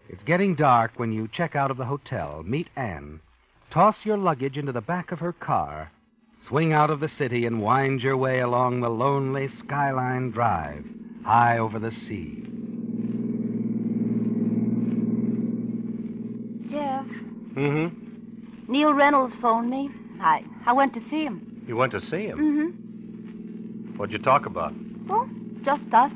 It's 0.09 0.23
getting 0.23 0.53
dark 0.53 0.91
when 0.97 1.13
you 1.13 1.29
check 1.29 1.55
out 1.55 1.71
of 1.71 1.77
the 1.77 1.85
hotel, 1.85 2.43
meet 2.43 2.69
Anne, 2.75 3.21
toss 3.69 3.95
your 4.03 4.17
luggage 4.17 4.57
into 4.57 4.71
the 4.73 4.81
back 4.81 5.13
of 5.13 5.19
her 5.19 5.33
car, 5.33 5.91
swing 6.49 6.73
out 6.73 6.89
of 6.89 6.99
the 6.99 7.07
city, 7.07 7.45
and 7.45 7.61
wind 7.61 8.01
your 8.01 8.17
way 8.17 8.39
along 8.39 8.81
the 8.81 8.89
lonely 8.89 9.47
Skyline 9.47 10.31
Drive, 10.31 10.83
high 11.23 11.59
over 11.59 11.77
the 11.79 11.91
sea. 11.91 12.43
Jeff, 16.69 17.05
Mm-hmm. 17.55 18.71
Neil 18.71 18.93
Reynolds 18.93 19.35
phoned 19.41 19.69
me. 19.69 19.89
I, 20.21 20.43
I 20.65 20.73
went 20.73 20.93
to 20.95 21.01
see 21.09 21.23
him. 21.23 21.63
You 21.67 21.75
went 21.75 21.91
to 21.91 22.01
see 22.01 22.25
him? 22.25 22.37
Mm-hmm. 22.37 23.97
What'd 23.97 24.13
you 24.13 24.19
talk 24.19 24.45
about? 24.45 24.73
Oh, 25.09 25.27
just 25.63 25.83
us. 25.93 26.11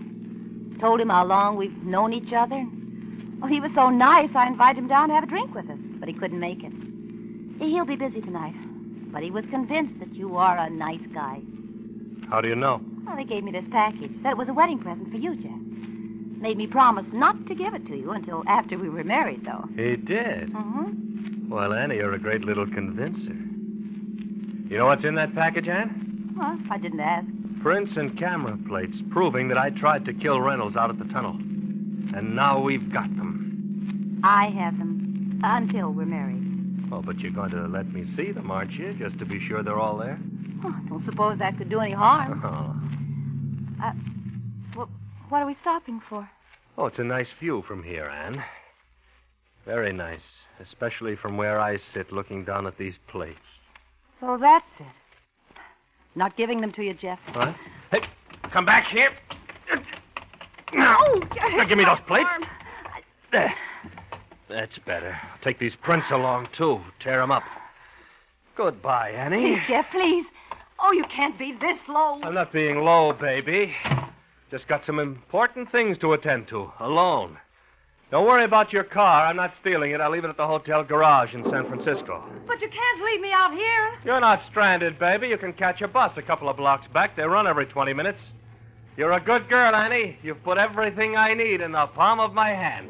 Told 0.80 1.00
him 1.02 1.10
how 1.10 1.26
long 1.26 1.58
we've 1.58 1.76
known 1.84 2.14
each 2.14 2.34
other. 2.34 2.66
Well, 3.40 3.50
he 3.52 3.60
was 3.60 3.72
so 3.74 3.90
nice, 3.90 4.30
I 4.36 4.48
invited 4.48 4.80
him 4.80 4.88
down 4.88 5.10
to 5.10 5.16
have 5.16 5.24
a 5.24 5.28
drink 5.28 5.54
with 5.54 5.70
us, 5.70 5.78
but 6.00 6.08
he 6.08 6.14
couldn't 6.14 6.40
make 6.40 6.64
it. 6.64 6.72
He'll 7.60 7.86
be 7.86 7.96
busy 7.96 8.22
tonight. 8.22 8.56
But 9.14 9.22
he 9.22 9.30
was 9.30 9.46
convinced 9.46 10.00
that 10.00 10.16
you 10.16 10.38
are 10.38 10.58
a 10.58 10.70
nice 10.72 11.06
guy. 11.14 11.40
How 12.30 12.42
do 12.42 12.48
you 12.48 12.56
know? 12.56 12.82
Well, 13.06 13.16
they 13.16 13.24
gave 13.24 13.44
me 13.44 13.52
this 13.52 13.68
package. 13.70 14.12
Said 14.24 14.32
it 14.32 14.38
was 14.38 14.50
a 14.50 14.54
wedding 14.54 14.80
present 14.80 15.12
for 15.12 15.18
you, 15.18 15.36
Jeff. 15.36 15.52
Made 16.42 16.58
me 16.58 16.66
promise 16.66 17.06
not 17.14 17.46
to 17.46 17.54
give 17.54 17.76
it 17.76 17.86
to 17.86 17.96
you 17.96 18.12
until 18.12 18.44
after 18.48 18.78
we 18.78 18.90
were 18.90 19.04
married, 19.04 19.46
though. 19.46 19.70
He 19.76 19.96
did. 19.96 20.52
Mm-hmm. 20.52 21.50
Well, 21.50 21.74
Annie, 21.74 21.98
you're 21.98 22.14
a 22.14 22.20
great 22.20 22.42
little 22.42 22.66
convincer. 22.66 23.38
You 24.70 24.80
know 24.80 24.88
what's 24.88 25.04
in 25.04 25.14
that 25.16 25.36
package, 25.36 25.68
Anne? 25.68 26.34
Well, 26.36 26.58
I 26.72 26.80
didn't 26.80 27.00
ask. 27.00 27.28
Prints 27.62 27.96
and 27.96 28.18
camera 28.18 28.58
plates 28.68 28.98
proving 29.12 29.48
that 29.50 29.58
I 29.60 29.70
tried 29.70 30.06
to 30.06 30.14
kill 30.14 30.42
Reynolds 30.42 30.76
out 30.76 30.90
at 30.90 30.98
the 30.98 31.06
tunnel. 31.06 31.36
And 32.16 32.36
now 32.36 32.60
we've 32.60 32.92
got 32.92 33.16
them. 33.16 34.20
I 34.24 34.48
have 34.48 34.78
them 34.80 35.40
until 35.44 35.92
we're 35.92 36.06
married. 36.06 36.53
Oh, 36.94 37.02
but 37.02 37.20
you're 37.20 37.32
going 37.32 37.50
to 37.50 37.68
let 37.68 37.92
me 37.92 38.06
see 38.16 38.32
them, 38.32 38.52
aren't 38.52 38.72
you? 38.72 38.94
Just 38.94 39.18
to 39.18 39.26
be 39.26 39.40
sure 39.48 39.64
they're 39.64 39.80
all 39.80 39.98
there? 39.98 40.20
Oh, 40.64 40.68
I 40.70 40.88
don't 40.90 41.04
suppose 41.06 41.40
that 41.40 41.58
could 41.58 41.70
do 41.70 41.80
any 41.80 41.94
harm. 41.94 42.42
Uh-huh. 42.44 43.88
Uh, 43.88 43.92
oh. 43.94 44.78
Well, 44.78 44.90
what 45.30 45.42
are 45.42 45.48
we 45.48 45.56
stopping 45.62 46.00
for? 46.08 46.30
oh, 46.78 46.86
it's 46.86 47.00
a 47.00 47.04
nice 47.04 47.28
view 47.40 47.64
from 47.68 47.82
here, 47.84 48.06
Anne. 48.06 48.44
Very 49.66 49.92
nice. 49.92 50.22
Especially 50.60 51.16
from 51.16 51.36
where 51.36 51.60
I 51.60 51.78
sit 51.94 52.12
looking 52.12 52.46
down 52.46 52.68
at 52.68 52.78
these 52.78 52.96
plates. 53.08 53.58
So 54.20 54.38
that's 54.38 54.70
it. 54.80 54.86
Not 56.16 56.38
giving 56.38 56.62
them 56.62 56.72
to 56.74 56.84
you, 56.84 56.94
Jeff. 56.94 57.20
What? 57.34 57.56
Hey, 57.92 58.02
come 58.52 58.66
back 58.66 58.86
here. 58.88 59.10
Oh, 60.76 61.20
Now, 61.56 61.66
give 61.66 61.78
me 61.78 61.86
those 61.86 62.00
plates. 62.08 62.30
There. 63.32 63.54
That's 64.50 64.78
better. 64.80 65.18
I'll 65.22 65.40
take 65.44 65.60
these 65.60 65.76
prints 65.76 66.12
along, 66.12 66.50
too. 66.56 66.82
Tear 67.00 67.20
them 67.20 67.32
up. 67.32 67.44
Goodbye, 68.56 69.12
Annie. 69.12 69.56
Please, 69.56 69.68
Jeff, 69.68 69.90
please. 69.92 70.26
Oh, 70.80 70.92
you 70.92 71.06
can't 71.06 71.38
be 71.40 71.54
this 71.54 71.80
low. 71.88 72.20
I'm 72.22 72.34
not 72.34 72.52
being 72.52 72.84
low, 72.84 73.14
baby. 73.14 73.74
Just 74.52 74.68
got 74.68 74.86
some 74.86 75.00
important 75.00 75.72
things 75.72 75.98
to 76.00 76.14
attend 76.14 76.48
to, 76.50 76.72
alone. 76.80 77.38
Don't 78.12 78.28
worry 78.28 78.44
about 78.44 78.72
your 78.72 78.84
car. 78.84 79.26
I'm 79.26 79.38
not 79.38 79.56
stealing 79.60 79.92
it. 79.92 80.00
I'll 80.00 80.12
leave 80.12 80.24
it 80.24 80.30
at 80.30 80.38
the 80.38 80.46
hotel 80.46 80.84
garage 80.84 81.34
in 81.34 81.44
San 81.50 81.68
Francisco. 81.68 82.24
But 82.46 82.62
you 82.62 82.70
can't 82.70 83.04
leave 83.04 83.22
me 83.22 83.32
out 83.32 83.56
here. 83.56 83.98
You're 84.06 84.20
not 84.20 84.44
stranded, 84.44 85.00
baby. 85.00 85.30
You 85.30 85.38
can 85.40 85.54
catch 85.54 85.82
a 85.82 85.88
bus 85.88 86.16
a 86.16 86.22
couple 86.22 86.48
of 86.48 86.58
blocks 86.58 86.86
back. 86.94 87.16
They 87.16 87.24
run 87.24 87.48
every 87.48 87.66
20 87.66 87.92
minutes. 87.94 88.22
You're 88.98 89.14
a 89.14 89.20
good 89.20 89.50
girl, 89.50 89.74
Annie. 89.74 90.20
You've 90.22 90.44
put 90.44 90.60
everything 90.60 91.18
I 91.18 91.34
need 91.34 91.62
in 91.62 91.72
the 91.72 91.88
palm 91.88 92.20
of 92.20 92.36
my 92.36 92.50
hand. 92.50 92.90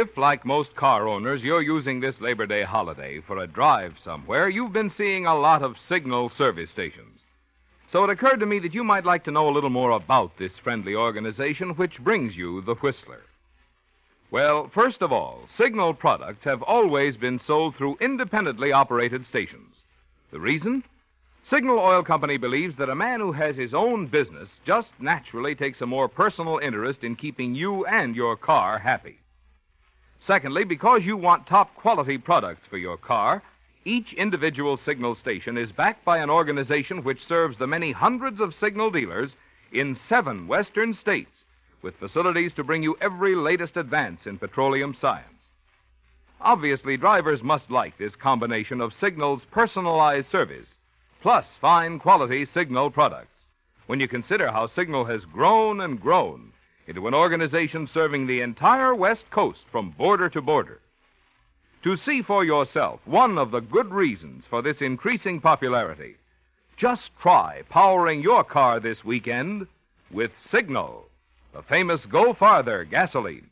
If, 0.00 0.16
like 0.16 0.46
most 0.46 0.74
car 0.76 1.06
owners, 1.06 1.42
you're 1.42 1.60
using 1.60 2.00
this 2.00 2.22
Labor 2.22 2.46
Day 2.46 2.62
holiday 2.62 3.20
for 3.20 3.36
a 3.36 3.46
drive 3.46 3.98
somewhere, 4.02 4.48
you've 4.48 4.72
been 4.72 4.88
seeing 4.88 5.26
a 5.26 5.38
lot 5.38 5.60
of 5.62 5.76
signal 5.90 6.30
service 6.30 6.70
stations. 6.70 7.20
So 7.92 8.02
it 8.04 8.08
occurred 8.08 8.40
to 8.40 8.46
me 8.46 8.60
that 8.60 8.72
you 8.72 8.82
might 8.82 9.04
like 9.04 9.24
to 9.24 9.30
know 9.30 9.46
a 9.46 9.52
little 9.52 9.68
more 9.68 9.90
about 9.90 10.38
this 10.38 10.56
friendly 10.56 10.94
organization 10.94 11.76
which 11.76 11.98
brings 11.98 12.34
you 12.34 12.62
the 12.62 12.76
Whistler. 12.76 13.20
Well, 14.30 14.70
first 14.72 15.02
of 15.02 15.12
all, 15.12 15.46
Signal 15.54 15.92
products 15.92 16.44
have 16.44 16.62
always 16.62 17.18
been 17.18 17.38
sold 17.38 17.76
through 17.76 17.98
independently 18.00 18.72
operated 18.72 19.26
stations. 19.26 19.82
The 20.30 20.40
reason? 20.40 20.82
Signal 21.44 21.78
Oil 21.78 22.02
Company 22.02 22.38
believes 22.38 22.74
that 22.76 22.88
a 22.88 22.94
man 22.94 23.20
who 23.20 23.32
has 23.32 23.54
his 23.54 23.74
own 23.74 24.06
business 24.06 24.48
just 24.64 24.92
naturally 24.98 25.54
takes 25.54 25.82
a 25.82 25.86
more 25.86 26.08
personal 26.08 26.56
interest 26.56 27.04
in 27.04 27.16
keeping 27.16 27.54
you 27.54 27.84
and 27.84 28.16
your 28.16 28.34
car 28.34 28.78
happy. 28.78 29.19
Secondly, 30.20 30.64
because 30.64 31.04
you 31.04 31.16
want 31.16 31.46
top 31.46 31.74
quality 31.74 32.18
products 32.18 32.66
for 32.66 32.76
your 32.76 32.96
car, 32.96 33.42
each 33.84 34.12
individual 34.12 34.76
signal 34.76 35.14
station 35.14 35.56
is 35.56 35.72
backed 35.72 36.04
by 36.04 36.18
an 36.18 36.28
organization 36.28 37.02
which 37.02 37.24
serves 37.24 37.56
the 37.56 37.66
many 37.66 37.92
hundreds 37.92 38.38
of 38.40 38.54
signal 38.54 38.90
dealers 38.90 39.34
in 39.72 39.96
seven 39.96 40.46
western 40.46 40.92
states 40.92 41.44
with 41.82 41.96
facilities 41.96 42.52
to 42.52 42.64
bring 42.64 42.82
you 42.82 42.96
every 43.00 43.34
latest 43.34 43.76
advance 43.76 44.26
in 44.26 44.38
petroleum 44.38 44.94
science. 44.94 45.26
Obviously, 46.42 46.96
drivers 46.96 47.42
must 47.42 47.70
like 47.70 47.96
this 47.96 48.16
combination 48.16 48.80
of 48.80 48.94
Signal's 48.94 49.44
personalized 49.50 50.28
service 50.28 50.68
plus 51.20 51.46
fine 51.60 51.98
quality 51.98 52.46
Signal 52.46 52.90
products. 52.90 53.46
When 53.86 54.00
you 54.00 54.08
consider 54.08 54.50
how 54.50 54.66
Signal 54.66 55.04
has 55.06 55.24
grown 55.24 55.80
and 55.80 56.00
grown 56.00 56.52
into 56.90 57.06
an 57.06 57.14
organization 57.14 57.86
serving 57.86 58.26
the 58.26 58.40
entire 58.40 58.92
West 58.92 59.30
Coast 59.30 59.62
from 59.70 59.90
border 59.90 60.28
to 60.28 60.42
border. 60.42 60.80
To 61.84 61.96
see 61.96 62.20
for 62.20 62.44
yourself 62.44 63.00
one 63.04 63.38
of 63.38 63.52
the 63.52 63.60
good 63.60 63.92
reasons 63.92 64.44
for 64.50 64.60
this 64.60 64.82
increasing 64.82 65.40
popularity, 65.40 66.16
just 66.76 67.16
try 67.16 67.62
powering 67.70 68.20
your 68.20 68.42
car 68.42 68.80
this 68.80 69.04
weekend 69.04 69.68
with 70.10 70.32
Signal, 70.50 71.06
the 71.54 71.62
famous 71.62 72.04
Go 72.06 72.34
Farther 72.34 72.82
gasoline. 72.84 73.49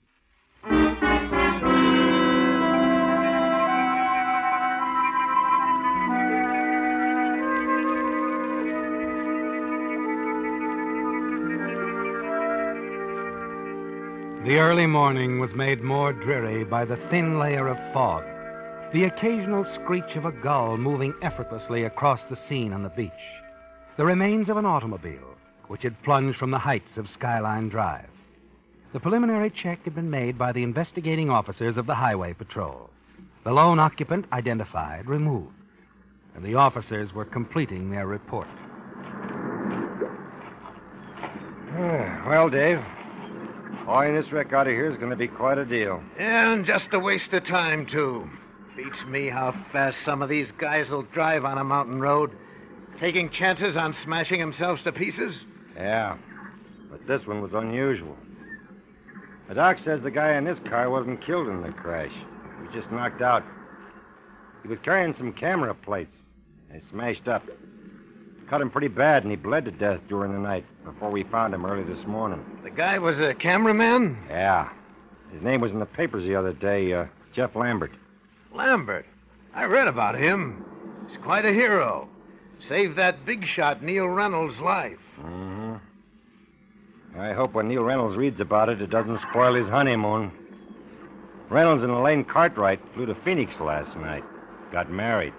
The 14.48 14.60
early 14.60 14.86
morning 14.86 15.40
was 15.40 15.52
made 15.52 15.82
more 15.82 16.10
dreary 16.10 16.64
by 16.64 16.86
the 16.86 16.96
thin 17.10 17.38
layer 17.38 17.68
of 17.68 17.76
fog, 17.92 18.24
the 18.94 19.04
occasional 19.04 19.66
screech 19.66 20.16
of 20.16 20.24
a 20.24 20.32
gull 20.32 20.78
moving 20.78 21.12
effortlessly 21.20 21.84
across 21.84 22.24
the 22.24 22.36
scene 22.48 22.72
on 22.72 22.82
the 22.82 22.88
beach, 22.88 23.12
the 23.98 24.06
remains 24.06 24.48
of 24.48 24.56
an 24.56 24.64
automobile 24.64 25.36
which 25.66 25.82
had 25.82 26.02
plunged 26.02 26.38
from 26.38 26.50
the 26.50 26.58
heights 26.58 26.96
of 26.96 27.10
Skyline 27.10 27.68
Drive. 27.68 28.08
The 28.94 29.00
preliminary 29.00 29.50
check 29.50 29.84
had 29.84 29.94
been 29.94 30.08
made 30.08 30.38
by 30.38 30.52
the 30.52 30.62
investigating 30.62 31.28
officers 31.28 31.76
of 31.76 31.84
the 31.84 31.96
Highway 31.96 32.32
Patrol. 32.32 32.88
The 33.44 33.52
lone 33.52 33.78
occupant 33.78 34.24
identified, 34.32 35.04
removed, 35.04 35.52
and 36.34 36.42
the 36.42 36.54
officers 36.54 37.12
were 37.12 37.26
completing 37.26 37.90
their 37.90 38.06
report. 38.06 38.48
Ah, 41.70 42.24
well, 42.26 42.48
Dave, 42.48 42.82
hauling 43.88 44.14
this 44.14 44.30
wreck 44.30 44.52
out 44.52 44.66
of 44.66 44.74
here 44.74 44.90
is 44.90 44.98
going 44.98 45.08
to 45.08 45.16
be 45.16 45.26
quite 45.26 45.56
a 45.56 45.64
deal. 45.64 46.02
And 46.18 46.66
just 46.66 46.92
a 46.92 46.98
waste 46.98 47.32
of 47.32 47.46
time, 47.46 47.86
too. 47.86 48.28
Beats 48.76 49.02
me 49.08 49.30
how 49.30 49.52
fast 49.72 50.02
some 50.04 50.20
of 50.20 50.28
these 50.28 50.52
guys 50.58 50.90
will 50.90 51.04
drive 51.04 51.46
on 51.46 51.56
a 51.56 51.64
mountain 51.64 51.98
road, 51.98 52.36
taking 53.00 53.30
chances 53.30 53.76
on 53.76 53.94
smashing 53.94 54.40
themselves 54.40 54.82
to 54.82 54.92
pieces. 54.92 55.34
Yeah, 55.74 56.18
but 56.90 57.06
this 57.06 57.26
one 57.26 57.40
was 57.40 57.54
unusual. 57.54 58.16
The 59.48 59.54
doc 59.54 59.78
says 59.78 60.02
the 60.02 60.10
guy 60.10 60.34
in 60.34 60.44
this 60.44 60.58
car 60.68 60.90
wasn't 60.90 61.24
killed 61.24 61.48
in 61.48 61.62
the 61.62 61.72
crash. 61.72 62.12
He 62.12 62.66
was 62.66 62.74
just 62.74 62.92
knocked 62.92 63.22
out. 63.22 63.42
He 64.62 64.68
was 64.68 64.78
carrying 64.80 65.14
some 65.14 65.32
camera 65.32 65.74
plates. 65.74 66.14
They 66.70 66.80
smashed 66.90 67.26
up. 67.26 67.42
Cut 68.48 68.60
him 68.62 68.70
pretty 68.70 68.88
bad, 68.88 69.24
and 69.24 69.30
he 69.30 69.36
bled 69.36 69.66
to 69.66 69.70
death 69.70 70.00
during 70.08 70.32
the 70.32 70.38
night 70.38 70.64
before 70.84 71.10
we 71.10 71.22
found 71.24 71.52
him 71.52 71.66
early 71.66 71.84
this 71.84 72.06
morning. 72.06 72.44
The 72.64 72.70
guy 72.70 72.98
was 72.98 73.18
a 73.18 73.34
cameraman? 73.34 74.16
Yeah. 74.28 74.70
His 75.32 75.42
name 75.42 75.60
was 75.60 75.72
in 75.72 75.78
the 75.78 75.86
papers 75.86 76.24
the 76.24 76.34
other 76.34 76.54
day, 76.54 76.94
uh, 76.94 77.06
Jeff 77.34 77.54
Lambert. 77.54 77.92
Lambert? 78.54 79.04
I 79.54 79.64
read 79.64 79.86
about 79.86 80.18
him. 80.18 80.64
He's 81.08 81.18
quite 81.18 81.44
a 81.44 81.52
hero. 81.52 82.08
Saved 82.66 82.96
that 82.96 83.26
big 83.26 83.44
shot 83.46 83.82
Neil 83.82 84.08
Reynolds' 84.08 84.58
life. 84.60 84.98
Mm-hmm. 85.20 85.76
I 87.18 87.32
hope 87.34 87.52
when 87.52 87.68
Neil 87.68 87.82
Reynolds 87.82 88.16
reads 88.16 88.40
about 88.40 88.68
it, 88.68 88.80
it 88.80 88.90
doesn't 88.90 89.20
spoil 89.30 89.54
his 89.54 89.68
honeymoon. 89.68 90.32
Reynolds 91.50 91.82
and 91.82 91.92
Elaine 91.92 92.24
Cartwright 92.24 92.80
flew 92.94 93.06
to 93.06 93.14
Phoenix 93.24 93.58
last 93.60 93.96
night. 93.96 94.24
Got 94.72 94.90
married. 94.90 95.32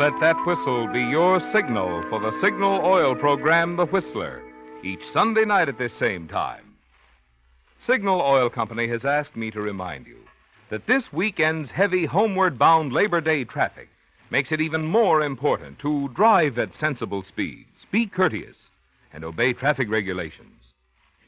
Let 0.00 0.18
that 0.20 0.46
whistle 0.46 0.86
be 0.86 1.02
your 1.02 1.40
signal 1.52 2.02
for 2.08 2.20
the 2.20 2.32
Signal 2.40 2.80
Oil 2.82 3.14
program, 3.14 3.76
The 3.76 3.84
Whistler, 3.84 4.42
each 4.82 5.02
Sunday 5.12 5.44
night 5.44 5.68
at 5.68 5.76
this 5.76 5.92
same 5.92 6.26
time. 6.26 6.74
Signal 7.86 8.22
Oil 8.22 8.48
Company 8.48 8.88
has 8.88 9.04
asked 9.04 9.36
me 9.36 9.50
to 9.50 9.60
remind 9.60 10.06
you 10.06 10.16
that 10.70 10.86
this 10.86 11.12
weekend's 11.12 11.70
heavy 11.70 12.06
homeward 12.06 12.58
bound 12.58 12.94
Labor 12.94 13.20
Day 13.20 13.44
traffic 13.44 13.90
makes 14.30 14.52
it 14.52 14.62
even 14.62 14.86
more 14.86 15.20
important 15.20 15.78
to 15.80 16.08
drive 16.14 16.58
at 16.58 16.74
sensible 16.74 17.22
speeds, 17.22 17.84
be 17.90 18.06
courteous, 18.06 18.56
and 19.12 19.22
obey 19.22 19.52
traffic 19.52 19.90
regulations. 19.90 20.72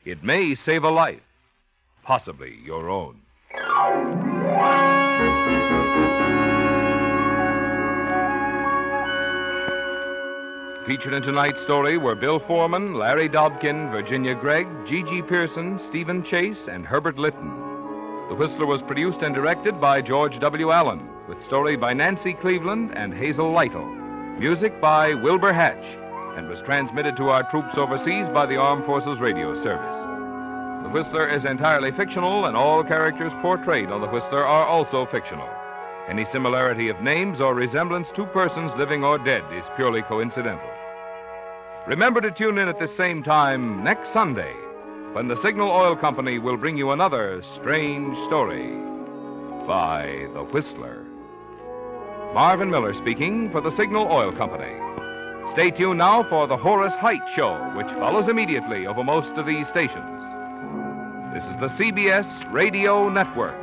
It 0.06 0.24
may 0.24 0.54
save 0.54 0.84
a 0.84 0.90
life, 0.90 1.20
possibly 2.04 2.56
your 2.64 2.88
own. 2.88 3.20
Featured 10.86 11.12
in 11.12 11.22
tonight's 11.22 11.62
story 11.62 11.96
were 11.96 12.16
Bill 12.16 12.40
Forman, 12.40 12.94
Larry 12.94 13.28
Dobkin, 13.28 13.92
Virginia 13.92 14.34
Gregg, 14.34 14.66
GeGe 14.84 15.28
Pearson, 15.28 15.78
Stephen 15.88 16.24
Chase, 16.24 16.66
and 16.68 16.84
Herbert 16.84 17.18
Lytton. 17.18 17.50
The 18.28 18.34
Whistler 18.34 18.66
was 18.66 18.82
produced 18.82 19.22
and 19.22 19.32
directed 19.32 19.80
by 19.80 20.02
George 20.02 20.40
W. 20.40 20.72
Allen, 20.72 21.08
with 21.28 21.40
story 21.44 21.76
by 21.76 21.92
Nancy 21.92 22.34
Cleveland 22.34 22.90
and 22.96 23.14
Hazel 23.14 23.52
Lytle. 23.52 23.86
Music 24.40 24.80
by 24.80 25.14
Wilbur 25.14 25.52
Hatch, 25.52 25.84
and 26.36 26.48
was 26.48 26.60
transmitted 26.62 27.16
to 27.16 27.28
our 27.28 27.48
troops 27.48 27.78
overseas 27.78 28.28
by 28.30 28.44
the 28.44 28.56
Armed 28.56 28.84
Forces 28.84 29.20
Radio 29.20 29.54
Service. 29.62 29.96
The 30.82 30.90
Whistler 30.90 31.28
is 31.28 31.44
entirely 31.44 31.92
fictional, 31.92 32.46
and 32.46 32.56
all 32.56 32.82
characters 32.82 33.32
portrayed 33.40 33.90
on 33.90 34.00
The 34.00 34.08
Whistler 34.08 34.44
are 34.44 34.66
also 34.66 35.06
fictional. 35.06 35.48
Any 36.08 36.24
similarity 36.26 36.88
of 36.88 37.00
names 37.00 37.40
or 37.40 37.54
resemblance 37.54 38.08
to 38.16 38.26
persons 38.26 38.72
living 38.76 39.04
or 39.04 39.18
dead 39.18 39.44
is 39.52 39.64
purely 39.76 40.02
coincidental. 40.02 40.68
Remember 41.86 42.20
to 42.20 42.30
tune 42.30 42.58
in 42.58 42.68
at 42.68 42.78
the 42.78 42.88
same 42.88 43.22
time 43.22 43.84
next 43.84 44.12
Sunday 44.12 44.52
when 45.12 45.28
the 45.28 45.40
Signal 45.42 45.70
Oil 45.70 45.94
Company 45.94 46.38
will 46.38 46.56
bring 46.56 46.76
you 46.76 46.90
another 46.90 47.42
strange 47.54 48.16
story 48.26 48.72
by 49.66 50.26
The 50.34 50.42
Whistler. 50.42 51.04
Marvin 52.34 52.70
Miller 52.70 52.94
speaking 52.94 53.50
for 53.50 53.60
the 53.60 53.74
Signal 53.76 54.10
Oil 54.10 54.32
Company. 54.32 54.74
Stay 55.52 55.70
tuned 55.70 55.98
now 55.98 56.22
for 56.28 56.46
the 56.46 56.56
Horace 56.56 56.94
Heidt 56.94 57.22
Show, 57.36 57.54
which 57.76 57.86
follows 57.98 58.28
immediately 58.28 58.86
over 58.86 59.04
most 59.04 59.30
of 59.38 59.46
these 59.46 59.68
stations. 59.68 60.22
This 61.32 61.44
is 61.44 61.60
the 61.60 61.68
CBS 61.78 62.52
Radio 62.52 63.08
Network. 63.08 63.61